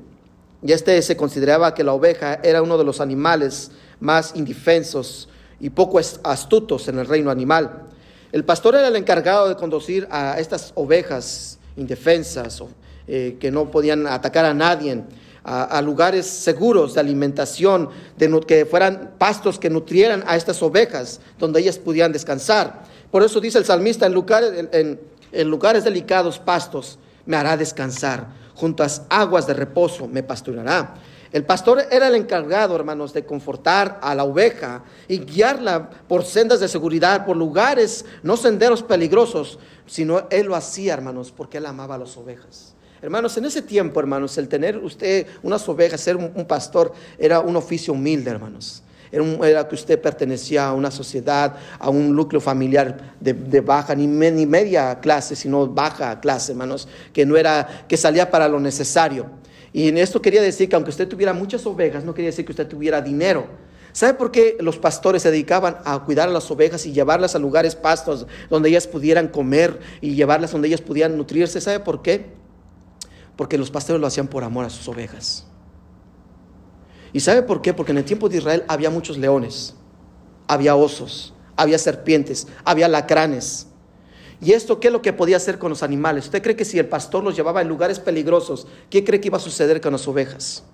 [0.62, 5.70] Y este se consideraba que la oveja era uno de los animales más indefensos y
[5.70, 7.88] poco astutos en el reino animal.
[8.30, 12.62] El pastor era el encargado de conducir a estas ovejas indefensas,
[13.06, 15.02] eh, que no podían atacar a nadie,
[15.44, 21.60] a, lugares seguros de alimentación, de, que fueran pastos que nutrieran a estas ovejas, donde
[21.60, 22.84] ellas pudieran descansar.
[23.10, 24.14] Por eso dice el salmista, en
[25.50, 30.94] lugares, delicados pastos me hará descansar, junto a aguas de reposo me pastoreará.
[31.30, 36.60] El pastor era el encargado, hermanos, de confortar a la oveja y guiarla por sendas
[36.60, 41.96] de seguridad, por lugares, no senderos peligrosos, sino él lo hacía, hermanos, porque él amaba
[41.96, 42.73] a las ovejas.
[43.04, 47.54] Hermanos, en ese tiempo, hermanos, el tener usted unas ovejas, ser un, pastor, era un
[47.54, 48.82] oficio humilde, hermanos.
[49.12, 54.46] Era, que usted pertenecía a una sociedad, a un núcleo familiar de, baja, ni, ni,
[54.46, 59.26] media clase, sino baja clase, hermanos, que no era, que salía para lo necesario.
[59.70, 62.52] Y en esto quería decir que aunque usted tuviera muchas ovejas, no quería decir que
[62.52, 63.46] usted tuviera dinero.
[63.92, 67.38] ¿Sabe por qué los pastores se dedicaban a cuidar a las ovejas y llevarlas a
[67.38, 71.60] lugares pastos donde ellas pudieran comer y llevarlas donde ellas pudieran nutrirse?
[71.60, 72.43] ¿Sabe por qué?
[73.36, 75.46] Porque los pastores lo hacían por amor a sus ovejas.
[77.12, 77.72] ¿Y sabe por qué?
[77.72, 79.74] Porque en el tiempo de Israel había muchos leones,
[80.48, 83.68] había osos, había serpientes, había lacranes.
[84.40, 86.24] ¿Y esto qué es lo que podía hacer con los animales?
[86.24, 89.38] ¿Usted cree que si el pastor los llevaba en lugares peligrosos, qué cree que iba
[89.38, 90.64] a suceder con las ovejas?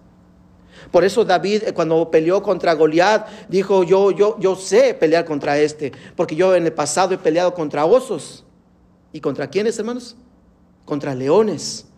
[0.91, 5.59] Por eso David eh, cuando peleó contra Goliat dijo, yo, yo, yo sé pelear contra
[5.59, 8.45] este, porque yo en el pasado he peleado contra osos.
[9.13, 10.17] ¿Y contra quiénes, hermanos?
[10.87, 11.90] Contra leones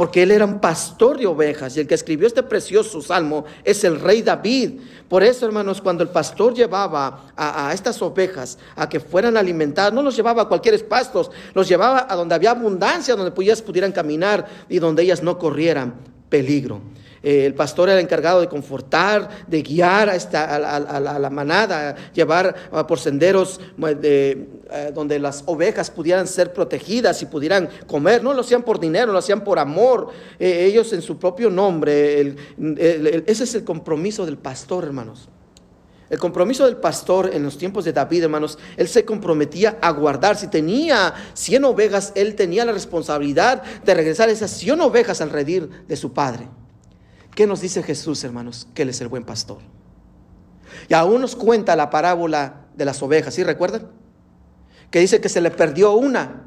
[0.00, 3.84] porque él era un pastor de ovejas y el que escribió este precioso salmo es
[3.84, 4.80] el rey David.
[5.06, 10.00] Por eso, hermanos, cuando el pastor llevaba a, estas ovejas a que fueran alimentadas, no
[10.00, 14.46] los llevaba a cualquier pastos, los llevaba a donde había abundancia, donde ellas pudieran caminar
[14.70, 15.92] y donde ellas no corrieran
[16.30, 16.80] peligro.
[17.22, 22.54] Eh, el pastor era encargado de confortar, de guiar a, esta, a, la manada, llevar
[22.72, 23.60] ah, por senderos
[24.02, 24.46] eh,
[24.94, 28.22] donde las ovejas pudieran ser protegidas y pudieran comer.
[28.22, 30.08] No lo hacían por dinero, lo hacían por amor.
[30.38, 32.34] Eh, ellos en su propio nombre.
[33.26, 35.28] ese es el compromiso del pastor, hermanos.
[36.08, 40.36] El compromiso del pastor en los tiempos de David, hermanos, él se comprometía a guardar.
[40.36, 45.70] Si tenía 100 ovejas, él tenía la responsabilidad de regresar esas 100 ovejas al redir
[45.86, 46.48] de su padre.
[47.34, 48.68] ¿Qué nos dice Jesús, hermanos?
[48.74, 49.58] Que Él es el buen pastor.
[50.88, 53.88] Y aún nos cuenta la parábola de las ovejas, ¿sí recuerdan?
[54.90, 56.46] Que dice que se le perdió una.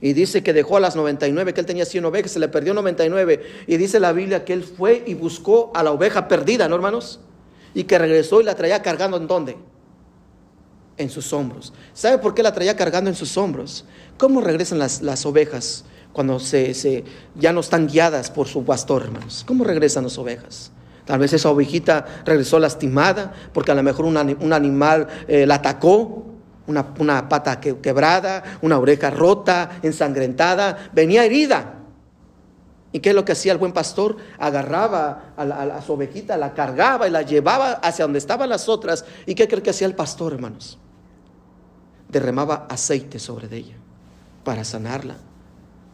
[0.00, 2.74] Y dice que dejó a las 99, que él tenía 100 ovejas, se le perdió
[2.74, 3.42] 99.
[3.66, 7.20] Y dice la Biblia que él fue y buscó a la oveja perdida, ¿no, hermanos?
[7.74, 9.56] Y que regresó y la traía cargando en dónde?
[10.96, 11.72] En sus hombros.
[11.94, 13.84] ¿Sabe por qué la traía cargando en sus hombros?
[14.18, 15.84] ¿Cómo regresan las, las ovejas?
[16.16, 19.44] Cuando se, ya no están guiadas por su pastor, hermanos?
[19.46, 20.72] ¿Cómo regresan las ovejas?
[21.04, 26.24] Tal vez esa ovejita regresó lastimada porque a lo mejor un, animal eh, la atacó,
[26.66, 31.80] una, una pata quebrada, una oreja rota, ensangrentada, venía herida.
[32.92, 34.16] ¿Y qué es lo que hacía el buen pastor?
[34.38, 38.70] Agarraba a, la, a, su ovejita, la cargaba y la llevaba hacia donde estaban las
[38.70, 39.04] otras.
[39.26, 40.78] ¿Y qué cree que hacía el pastor, hermanos?
[42.08, 43.76] Derramaba aceite sobre ella
[44.44, 45.25] para sanarla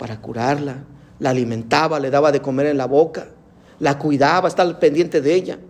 [0.03, 0.83] para curarla,
[1.21, 3.29] la alimentaba, le daba de comer en la boca,
[3.79, 5.61] la cuidaba, estaba pendiente de ella.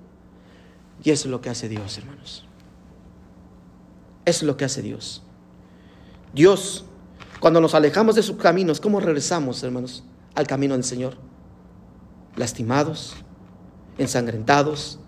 [1.05, 2.47] Y eso es lo que hace Dios, hermanos.
[4.25, 5.23] Eso es lo que hace Dios.
[6.33, 6.87] Dios,
[7.41, 10.03] cuando nos alejamos de sus caminos, ¿cómo regresamos, hermanos,
[10.35, 11.19] al camino del Señor?
[12.35, 13.17] Lastimados,
[13.99, 14.99] ensangrentados,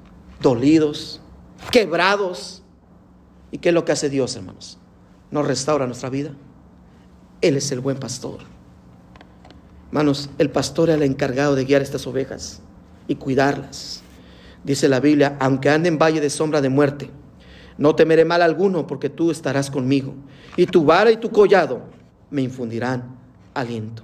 [0.43, 1.23] dolidos,
[1.71, 2.63] quebrados.
[3.51, 4.77] ¿Y qué es lo que hace Dios, hermanos?
[5.31, 6.33] Nos restaura nuestra vida.
[7.41, 8.53] Él es el buen pastor.
[9.89, 12.61] Hermanos, el pastor era el encargado de guiar estas ovejas
[13.07, 14.03] y cuidarlas.
[14.65, 17.11] Dice la Biblia, aunque ande en valle de sombra de muerte,
[17.77, 20.15] no temeré mal alguno porque tú estarás conmigo.
[20.57, 21.83] Y tu vara y tu collado
[22.31, 23.17] me infundirán
[23.53, 24.03] aliento.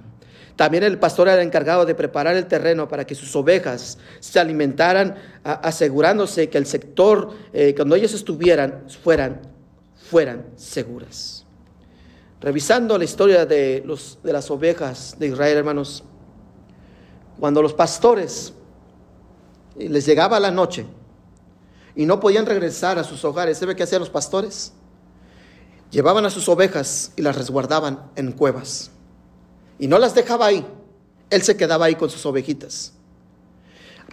[0.55, 4.39] También el pastor era el encargado de preparar el terreno para que sus ovejas se
[4.39, 9.41] alimentaran, asegurándose que el sector, eh, cuando ellas estuvieran, fueran,
[9.95, 11.40] fueran seguras.
[12.41, 16.03] Revisando la historia de, los, de las ovejas de Israel, hermanos,
[17.39, 18.53] cuando los pastores
[19.77, 20.87] les llegaba la noche
[21.95, 24.73] y no podían regresar a sus hogares, ¿sabe qué hacían los pastores?
[25.91, 28.89] Llevaban a sus ovejas y las resguardaban en cuevas.
[29.77, 30.65] Y no las dejaba ahí,
[31.29, 32.93] él se quedaba ahí con sus ovejitas.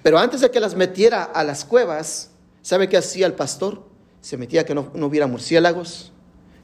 [0.03, 2.31] Pero antes de que las metiera a las cuevas,
[2.61, 3.85] ¿sabe qué hacía el pastor?
[4.21, 6.13] Se metía que no, no hubiera murciélagos,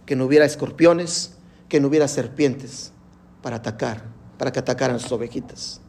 [0.05, 1.39] que no hubiera escorpiones,
[1.75, 2.93] que no hubiera serpientes
[3.43, 4.05] para atacar,
[4.39, 5.81] para que atacaran sus ovejitas.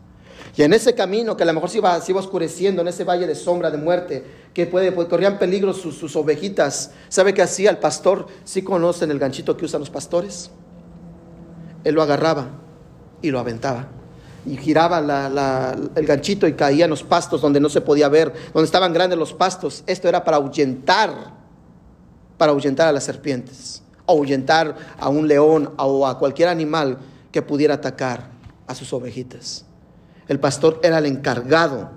[0.57, 3.27] Y en ese camino que a lo mejor se iba, iba oscureciendo, en ese valle
[3.27, 7.69] de sombra de muerte, que puede, pues, corrían peligro sus, sus, ovejitas, ¿sabe qué hacía
[7.69, 8.25] el pastor?
[8.45, 10.49] ¿Sí conocen el ganchito que usan los pastores?
[11.83, 12.47] Él lo agarraba
[13.21, 13.87] y lo aventaba.
[14.43, 14.97] y giraba
[15.95, 19.19] el ganchito y caía en los pastos donde no se podía ver, donde estaban grandes
[19.19, 19.83] los pastos.
[19.85, 21.11] Esto era para ahuyentar,
[22.39, 26.97] para ahuyentar a las serpientes, ahuyentar a un león o a cualquier animal
[27.31, 28.29] que pudiera atacar
[28.67, 29.65] a sus ovejitas.
[30.27, 31.91] El pastor era el encargado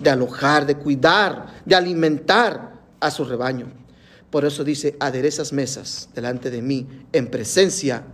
[0.00, 3.66] de alojar, de cuidar, de alimentar a su rebaño.
[4.30, 8.04] Por eso dice, aderezas mesas delante de mí en presencia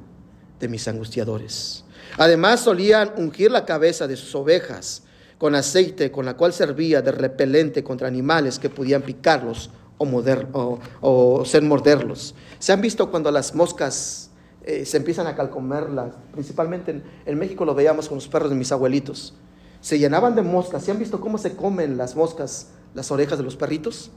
[0.59, 1.85] de mis angustiadores.
[2.19, 5.03] Además solían ungir la cabeza de sus ovejas
[5.39, 11.45] con aceite con la cual servía de repelente contra animales que podían picarlos o, o,
[11.45, 12.35] ser morderlos.
[12.59, 14.31] Se han visto cuando las moscas
[14.63, 18.57] eh, se empiezan a calcomerlas, principalmente en, en, México lo veíamos con los perros de
[18.57, 19.35] mis abuelitos.
[19.81, 20.85] Se llenaban de moscas.
[20.85, 24.11] ¿Se han visto cómo se comen las moscas las orejas de los perritos?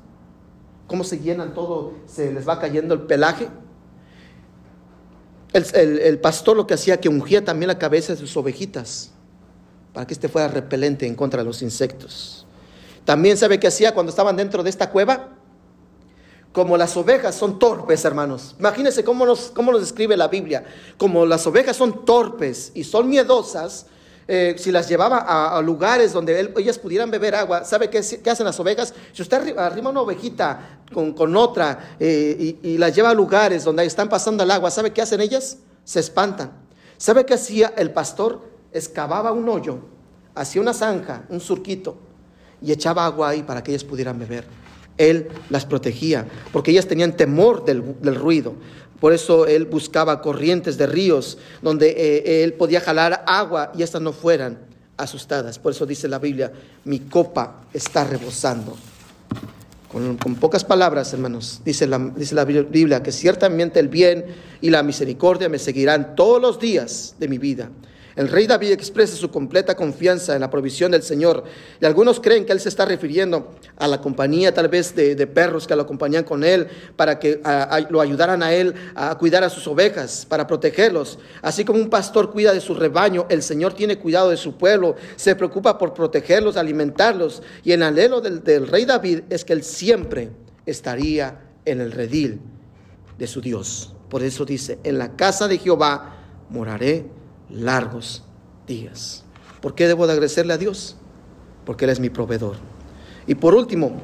[0.88, 1.94] ¿Cómo se llenan todo?
[2.08, 3.48] Se les va cayendo el pelaje.
[5.54, 9.12] El, pastor lo que hacía que ungía también la cabeza de sus ovejitas
[9.94, 12.46] para que éste fuera repelente en contra de los insectos.
[13.04, 15.39] También sabe qué hacía cuando estaban dentro de esta cueva.
[16.52, 18.56] Como las ovejas son torpes, hermanos.
[18.60, 20.64] Imagínense cómo nos, cómo nos describe la Biblia.
[20.98, 23.86] Como las ovejas son torpes y son miedosas,
[24.32, 28.60] eh, si las llevaba a, lugares donde ellas pudieran beber agua, ¿sabe qué, hacen las
[28.60, 28.94] ovejas?
[29.12, 34.08] Si usted arrima una ovejita con, otra eh, y, las lleva a lugares donde están
[34.08, 35.58] pasando el agua, ¿sabe qué hacen ellas?
[35.84, 36.52] Se espantan.
[36.98, 38.42] ¿Sabe qué hacía el pastor?
[38.72, 39.80] Excavaba un hoyo,
[40.36, 41.98] hacía una zanja, un surquito,
[42.62, 44.46] y echaba agua ahí para que ellas pudieran beber.
[45.00, 48.54] Él las protegía, porque ellas tenían temor del ruido.
[49.00, 54.02] Por eso él buscaba corrientes de ríos donde eh, él podía jalar agua y estas
[54.02, 54.60] no fueran
[54.98, 55.58] asustadas.
[55.58, 56.52] Por eso dice la Biblia,
[56.84, 58.76] mi copa está rebosando.
[59.90, 64.26] Con, pocas palabras, hermanos, dice la, dice la Biblia que ciertamente el bien
[64.62, 67.70] y la misericordia me seguirán todos los días de mi vida
[68.20, 71.46] el rey David expresa su completa confianza en la provisión del Señor.
[71.80, 75.66] Y algunos creen que él se está refiriendo a la compañía tal vez de, perros
[75.66, 76.68] que lo acompañan con él
[76.98, 77.42] para que
[77.90, 81.18] lo ayudaran a él a cuidar a sus ovejas, para protegerlos.
[81.42, 84.98] Así como un pastor cuida de su rebaño, el Señor tiene cuidado de su pueblo,
[85.16, 87.42] se preocupa por protegerlos, alimentarlos.
[87.64, 90.30] Y el anhelo del, del rey David es que él siempre
[90.66, 92.42] estaría en el redil
[93.18, 93.94] de su Dios.
[94.10, 96.18] Por eso dice, en la casa de Jehová
[96.50, 97.18] moraré
[97.50, 98.24] largos
[98.68, 99.24] días.
[99.62, 100.96] ¿Por qué debo de agradecerle a Dios?
[101.66, 102.56] Porque Él es mi proveedor.
[103.28, 104.00] Y por último,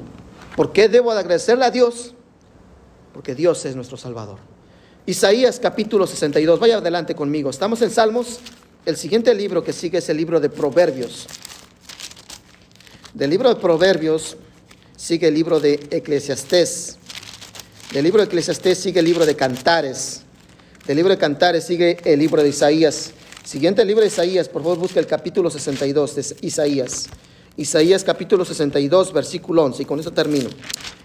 [0.56, 2.14] ¿por qué debo de agradecerle a Dios?
[3.14, 4.40] Porque Dios es nuestro Salvador.
[5.06, 7.50] Isaías capítulo 62, vaya adelante conmigo.
[7.50, 8.40] Estamos en Salmos.
[8.86, 11.28] El siguiente libro que sigue es el libro de Proverbios.
[13.14, 14.36] Del libro de Proverbios
[14.98, 16.98] sigue el libro de Eclesiastés.
[17.94, 20.22] Del libro de Eclesiastés sigue el libro de Cantares.
[20.86, 23.12] Del libro de Cantares sigue el libro de Isaías.
[23.46, 27.08] Siguiente libro de Isaías, por favor busca el capítulo 62 de Isaías.
[27.56, 30.50] Isaías capítulo 62, versículo 11, y con eso termino.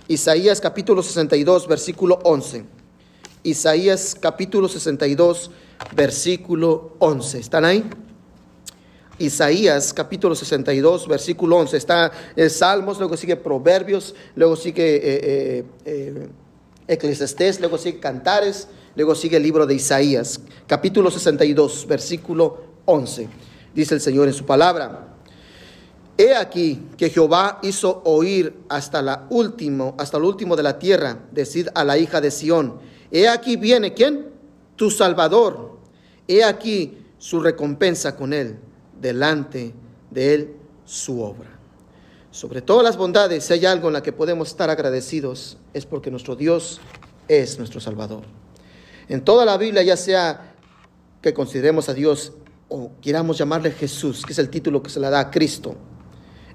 [0.09, 2.65] Isaías capítulo 62, versículo 11.
[3.43, 5.51] Isaías capítulo 62,
[5.95, 7.41] versículo 11.
[7.41, 7.85] ¿Están ahí?
[9.19, 11.77] Isaías capítulo 62, versículo 11.
[11.77, 16.29] Está el Salmos, luego sigue Proverbios, luego sigue eh, eh, eh,
[16.89, 18.67] Eclesiastés, luego sigue Cantares,
[18.97, 23.29] Luego sigue el libro de Isaías, capítulo 62, versículo 11.
[23.75, 25.15] Dice el Señor en su palabra.
[26.19, 31.19] He aquí que Jehová hizo oír hasta, la último, hasta el último de la tierra,
[31.31, 32.79] decid a la hija de Sión,
[33.11, 34.29] he aquí viene, ¿quién?
[34.77, 35.79] Tu Salvador.
[36.27, 38.59] He aquí su recompensa con él,
[39.01, 39.73] delante
[40.11, 41.59] de él su obra.
[42.33, 46.11] Sobre todas las bondades, si hay algo en la que podemos estar agradecidos, es porque
[46.11, 46.81] nuestro Dios
[47.29, 48.40] es nuestro Salvador.
[49.11, 50.55] En toda la Biblia, ya sea
[51.21, 52.33] que consideremos a Dios
[52.69, 55.75] o queramos llamarle Jesús, que es el título que se le da a Cristo,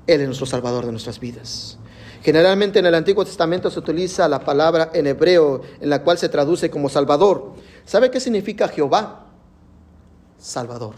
[0.08, 1.78] Él es nuestro Salvador de nuestras vidas.
[2.24, 6.30] Generalmente en el Antiguo Testamento se utiliza la palabra en hebreo en la cual se
[6.30, 7.56] traduce como Salvador.
[7.84, 9.26] ¿Sabe qué significa Jehová?
[10.40, 10.96] Salvador.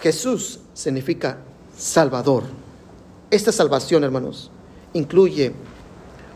[0.00, 1.36] Jesús significa
[1.76, 2.44] Salvador.
[3.30, 4.50] Esta salvación, hermanos,
[4.94, 5.52] incluye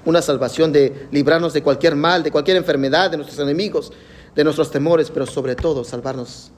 [0.05, 3.93] una salvación de librarnos de cualquier mal, de cualquier enfermedad, de nuestros enemigos,
[4.35, 6.51] de nuestros temores, pero sobre todo salvarnos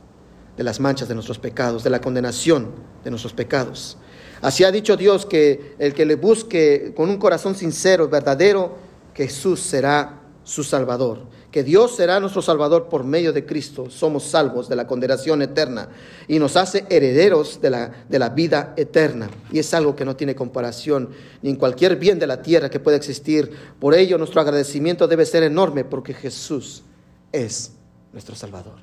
[0.57, 2.71] de las manchas de nuestros pecados, de la condenación
[3.03, 3.97] de nuestros pecados.
[4.41, 8.77] Así ha dicho Dios que el que le busque con un corazón sincero, verdadero,
[9.15, 11.23] Jesús será su Salvador
[11.55, 15.89] que Dios será nuestro Salvador por medio de Cristo, somos salvos de la condenación eterna
[16.27, 19.31] y nos hace herederos de la, de la vida eterna.
[19.53, 21.11] Y es algo que no tiene comparación
[21.43, 23.53] ni en cualquier bien de la tierra que pueda existir.
[23.79, 26.83] Por ello nuestro agradecimiento debe ser enorme porque Jesús
[27.31, 27.71] es
[28.13, 28.81] nuestro Salvador.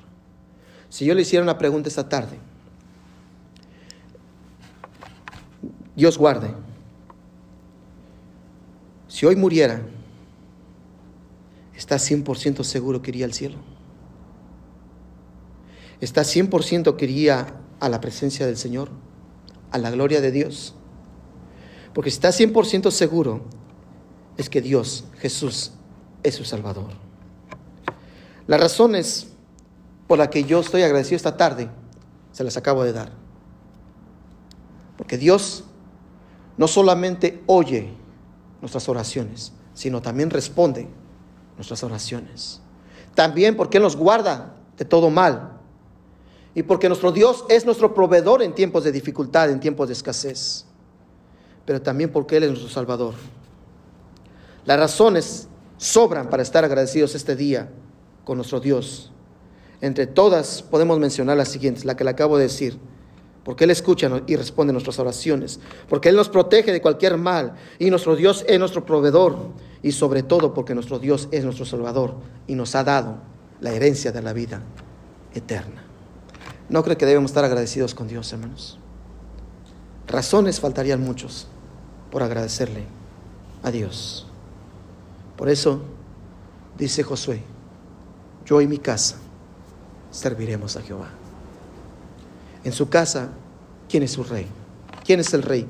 [0.88, 2.38] Si yo le hiciera una pregunta esta tarde,
[5.94, 6.48] Dios guarde,
[9.08, 9.82] si hoy muriera,
[11.82, 13.58] ¿está 100% seguro que iría al cielo?
[16.00, 18.88] ¿Está 100% que iría a la presencia del Señor?
[19.72, 20.76] ¿A la gloria de Dios?
[21.92, 23.42] Porque si está 100% seguro,
[24.36, 25.72] es que Dios, Jesús,
[26.22, 26.92] es su Salvador.
[28.46, 29.32] Las razones
[30.06, 31.68] por las que yo estoy agradecido esta tarde,
[32.30, 33.10] se las acabo de dar.
[34.96, 35.64] Porque Dios
[36.56, 37.92] no solamente oye
[38.60, 41.01] nuestras oraciones, sino también responde
[41.56, 42.60] nuestras oraciones.
[43.14, 45.58] También porque Él nos guarda de todo mal.
[46.54, 50.66] Y porque nuestro Dios es nuestro proveedor en tiempos de dificultad, en tiempos de escasez.
[51.64, 53.14] Pero también porque Él es nuestro Salvador.
[54.64, 57.70] Las razones sobran para estar agradecidos este día
[58.24, 59.10] con nuestro Dios.
[59.80, 62.78] Entre todas podemos mencionar las siguientes, la que le acabo de decir.
[63.44, 65.58] Porque Él escucha y responde nuestras oraciones.
[65.88, 67.54] Porque Él nos protege de cualquier mal.
[67.78, 69.36] Y nuestro Dios es nuestro proveedor.
[69.82, 72.14] Y sobre todo porque nuestro Dios es nuestro Salvador.
[72.46, 73.16] Y nos ha dado
[73.60, 74.62] la herencia de la vida
[75.34, 75.82] eterna.
[76.68, 78.78] No creo que debemos estar agradecidos con Dios, hermanos.
[80.06, 81.48] Razones faltarían muchos
[82.10, 82.84] por agradecerle
[83.62, 84.26] a Dios.
[85.36, 85.82] Por eso
[86.78, 87.42] dice Josué,
[88.44, 89.16] yo y mi casa
[90.10, 91.21] serviremos a Jehová.
[92.64, 93.30] En su casa,
[93.88, 94.46] ¿quién es su rey?
[95.04, 95.66] ¿Quién es el rey?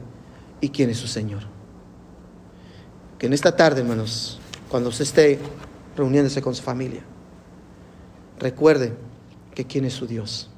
[0.61, 1.43] ¿Y quién es su Señor?
[3.19, 4.39] Que en esta tarde, hermanos,
[4.69, 5.39] cuando usted esté
[5.97, 7.03] reuniéndose con su familia,
[8.39, 8.95] recuerde
[9.55, 10.51] que quién es su Dios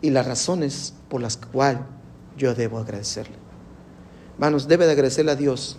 [0.00, 1.82] y las razones por las cuales
[2.36, 3.34] yo debo agradecerle.
[4.34, 5.76] Hermanos, debe de agradecerle a Dios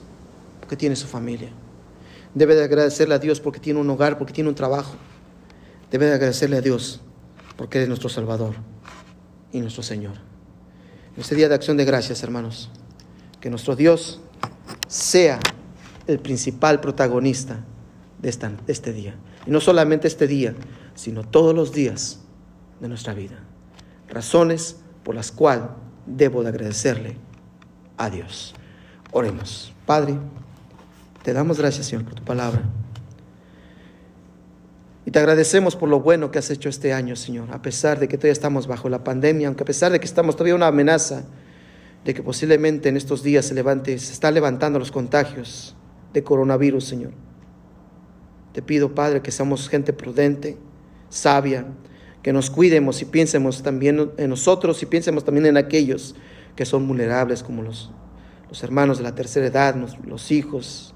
[0.60, 1.50] porque tiene su familia.
[2.36, 4.96] Debe de agradecerle a Dios porque tiene un hogar, porque tiene un trabajo.
[5.90, 7.02] Debe de agradecerle a Dios
[7.58, 8.71] porque es nuestro Salvador
[9.52, 10.14] y nuestro Señor.
[11.16, 12.70] En este día de acción de gracias, hermanos,
[13.40, 14.22] que nuestro Dios
[14.88, 15.40] sea
[16.08, 17.64] el principal protagonista
[18.22, 19.16] de, esta, este día.
[19.46, 20.56] Y no solamente este día,
[20.96, 22.20] sino todos los días
[22.80, 23.40] de nuestra vida.
[24.10, 25.66] Razones por las cuales
[26.06, 27.18] debo de agradecerle
[27.98, 28.54] a Dios.
[29.12, 29.74] Oremos.
[29.86, 30.18] Padre,
[31.24, 32.64] te damos gracias, Señor, por tu palabra.
[35.06, 38.08] Y te agradecemos por lo bueno que has hecho este año, Señor, a pesar de
[38.08, 41.24] que todavía estamos bajo la pandemia, aunque a pesar de que estamos todavía una amenaza
[42.06, 45.76] de que posiblemente en estos días se levante, se están levantando los contagios
[46.14, 47.14] de coronavirus, Señor.
[48.54, 50.58] Te pido, Padre, que seamos gente prudente,
[51.10, 51.66] sabia,
[52.22, 56.16] que nos cuidemos y piensemos también en nosotros y piensemos también en aquellos
[56.56, 57.92] que son vulnerables, como los,
[58.50, 59.76] los hermanos de la tercera edad,
[60.06, 60.94] los hijos,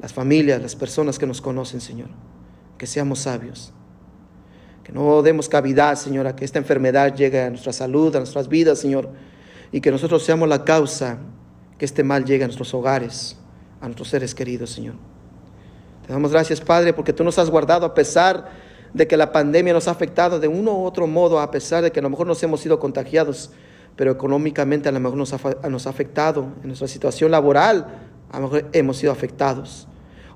[0.00, 2.08] las familias, las personas que nos conocen, Señor.
[2.80, 3.74] Que seamos sabios.
[4.82, 8.48] Que no demos cavidad, Señor, a que esta enfermedad llegue a nuestra salud, a nuestras
[8.48, 9.10] vidas, Señor.
[9.70, 11.18] Y que nosotros seamos la causa
[11.76, 13.36] que este mal llegue a nuestros hogares,
[13.82, 14.94] a nuestros seres queridos, Señor.
[16.06, 18.48] Te damos gracias, Padre, porque tú nos has guardado a pesar
[18.94, 21.92] de que la pandemia nos ha afectado de uno u otro modo, a pesar de
[21.92, 23.50] que a lo mejor nos hemos sido contagiados,
[23.94, 27.88] pero económicamente a lo mejor nos ha, nos ha afectado, en nuestra situación laboral
[28.32, 29.86] a lo mejor hemos sido afectados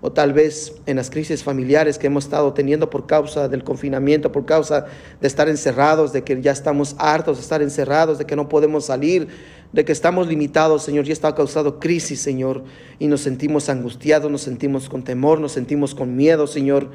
[0.06, 4.30] o tal vez en las crisis familiares que hemos estado teniendo por causa del confinamiento,
[4.32, 4.84] por causa
[5.18, 8.84] de estar encerrados, de que ya estamos hartos de estar encerrados, de que no podemos
[8.84, 9.28] salir,
[9.72, 12.64] de que estamos limitados, Señor, ya está causado crisis, Señor,
[12.98, 16.90] y nos sentimos angustiados, nos sentimos con temor, nos sentimos con miedo, Señor,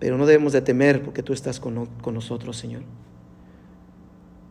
[0.00, 2.82] pero no debemos de temer porque tú estás con, con nosotros, Señor.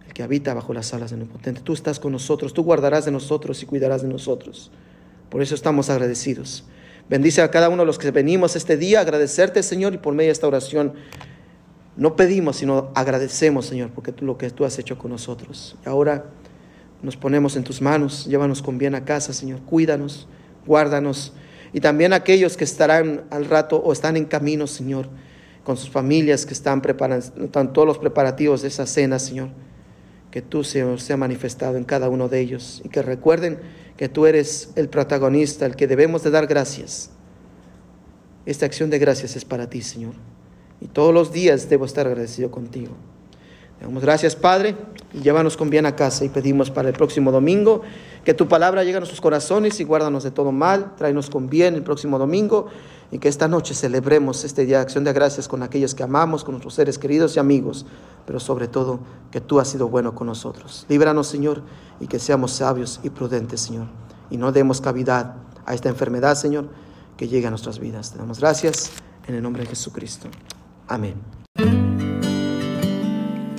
[0.08, 3.12] El que habita bajo las alas del Omnipotente, tú estás con nosotros, tú guardarás de
[3.12, 4.72] nosotros y cuidarás de nosotros.
[5.30, 6.64] Por eso estamos agradecidos.
[7.10, 10.28] Bendice a cada uno de los que venimos este día, agradecerte, Señor, y por medio
[10.28, 10.94] de esta oración
[11.96, 15.76] no pedimos, sino agradecemos, Señor, porque tú, lo que tú has hecho con nosotros.
[15.86, 16.26] Y ahora
[17.02, 20.28] nos ponemos en tus manos, llévanos con bien a casa, Señor, cuídanos,
[20.66, 21.34] guárdanos.
[21.74, 25.10] Y también aquellos que estarán al rato o están en camino, Señor,
[25.64, 29.50] con sus familias que están preparando, están todos los preparativos de esa cena, Señor.
[30.30, 33.60] Que tú, Señor, sea manifestado en cada uno de ellos y que recuerden
[33.98, 37.10] que tú eres el protagonista, el que debemos de dar gracias.
[38.46, 40.14] Esta acción de gracias es para ti, Señor.
[40.80, 42.94] Y todos los días debo estar agradecido contigo.
[43.82, 44.76] Damos gracias, Padre,
[45.14, 47.84] y llévanos con bien a casa y pedimos para el próximo domingo
[48.28, 51.76] que tu palabra llegue a nuestros corazones y guárdanos de todo mal, tráenos con bien
[51.76, 52.68] el próximo domingo
[53.10, 56.44] y que esta noche celebremos este día de acción de gracias con aquellos que amamos,
[56.44, 57.86] con nuestros seres queridos y amigos,
[58.26, 59.00] pero sobre todo
[59.32, 60.86] que tú has sido bueno con nosotros.
[60.90, 61.62] Líbranos, Señor,
[62.02, 63.88] y que seamos sabios y prudentes, Señor,
[64.30, 66.68] y no demos cavidad a esta enfermedad, Señor,
[67.16, 68.12] que llegue a nuestras vidas.
[68.12, 68.92] Te damos gracias
[69.26, 70.28] en el nombre de Jesucristo.
[70.90, 71.97] Amén.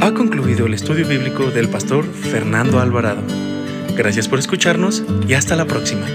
[0.09, 3.21] Ha concluido el estudio bíblico del pastor Fernando Alvarado.
[3.95, 6.07] Gracias por escucharnos y hasta la próxima.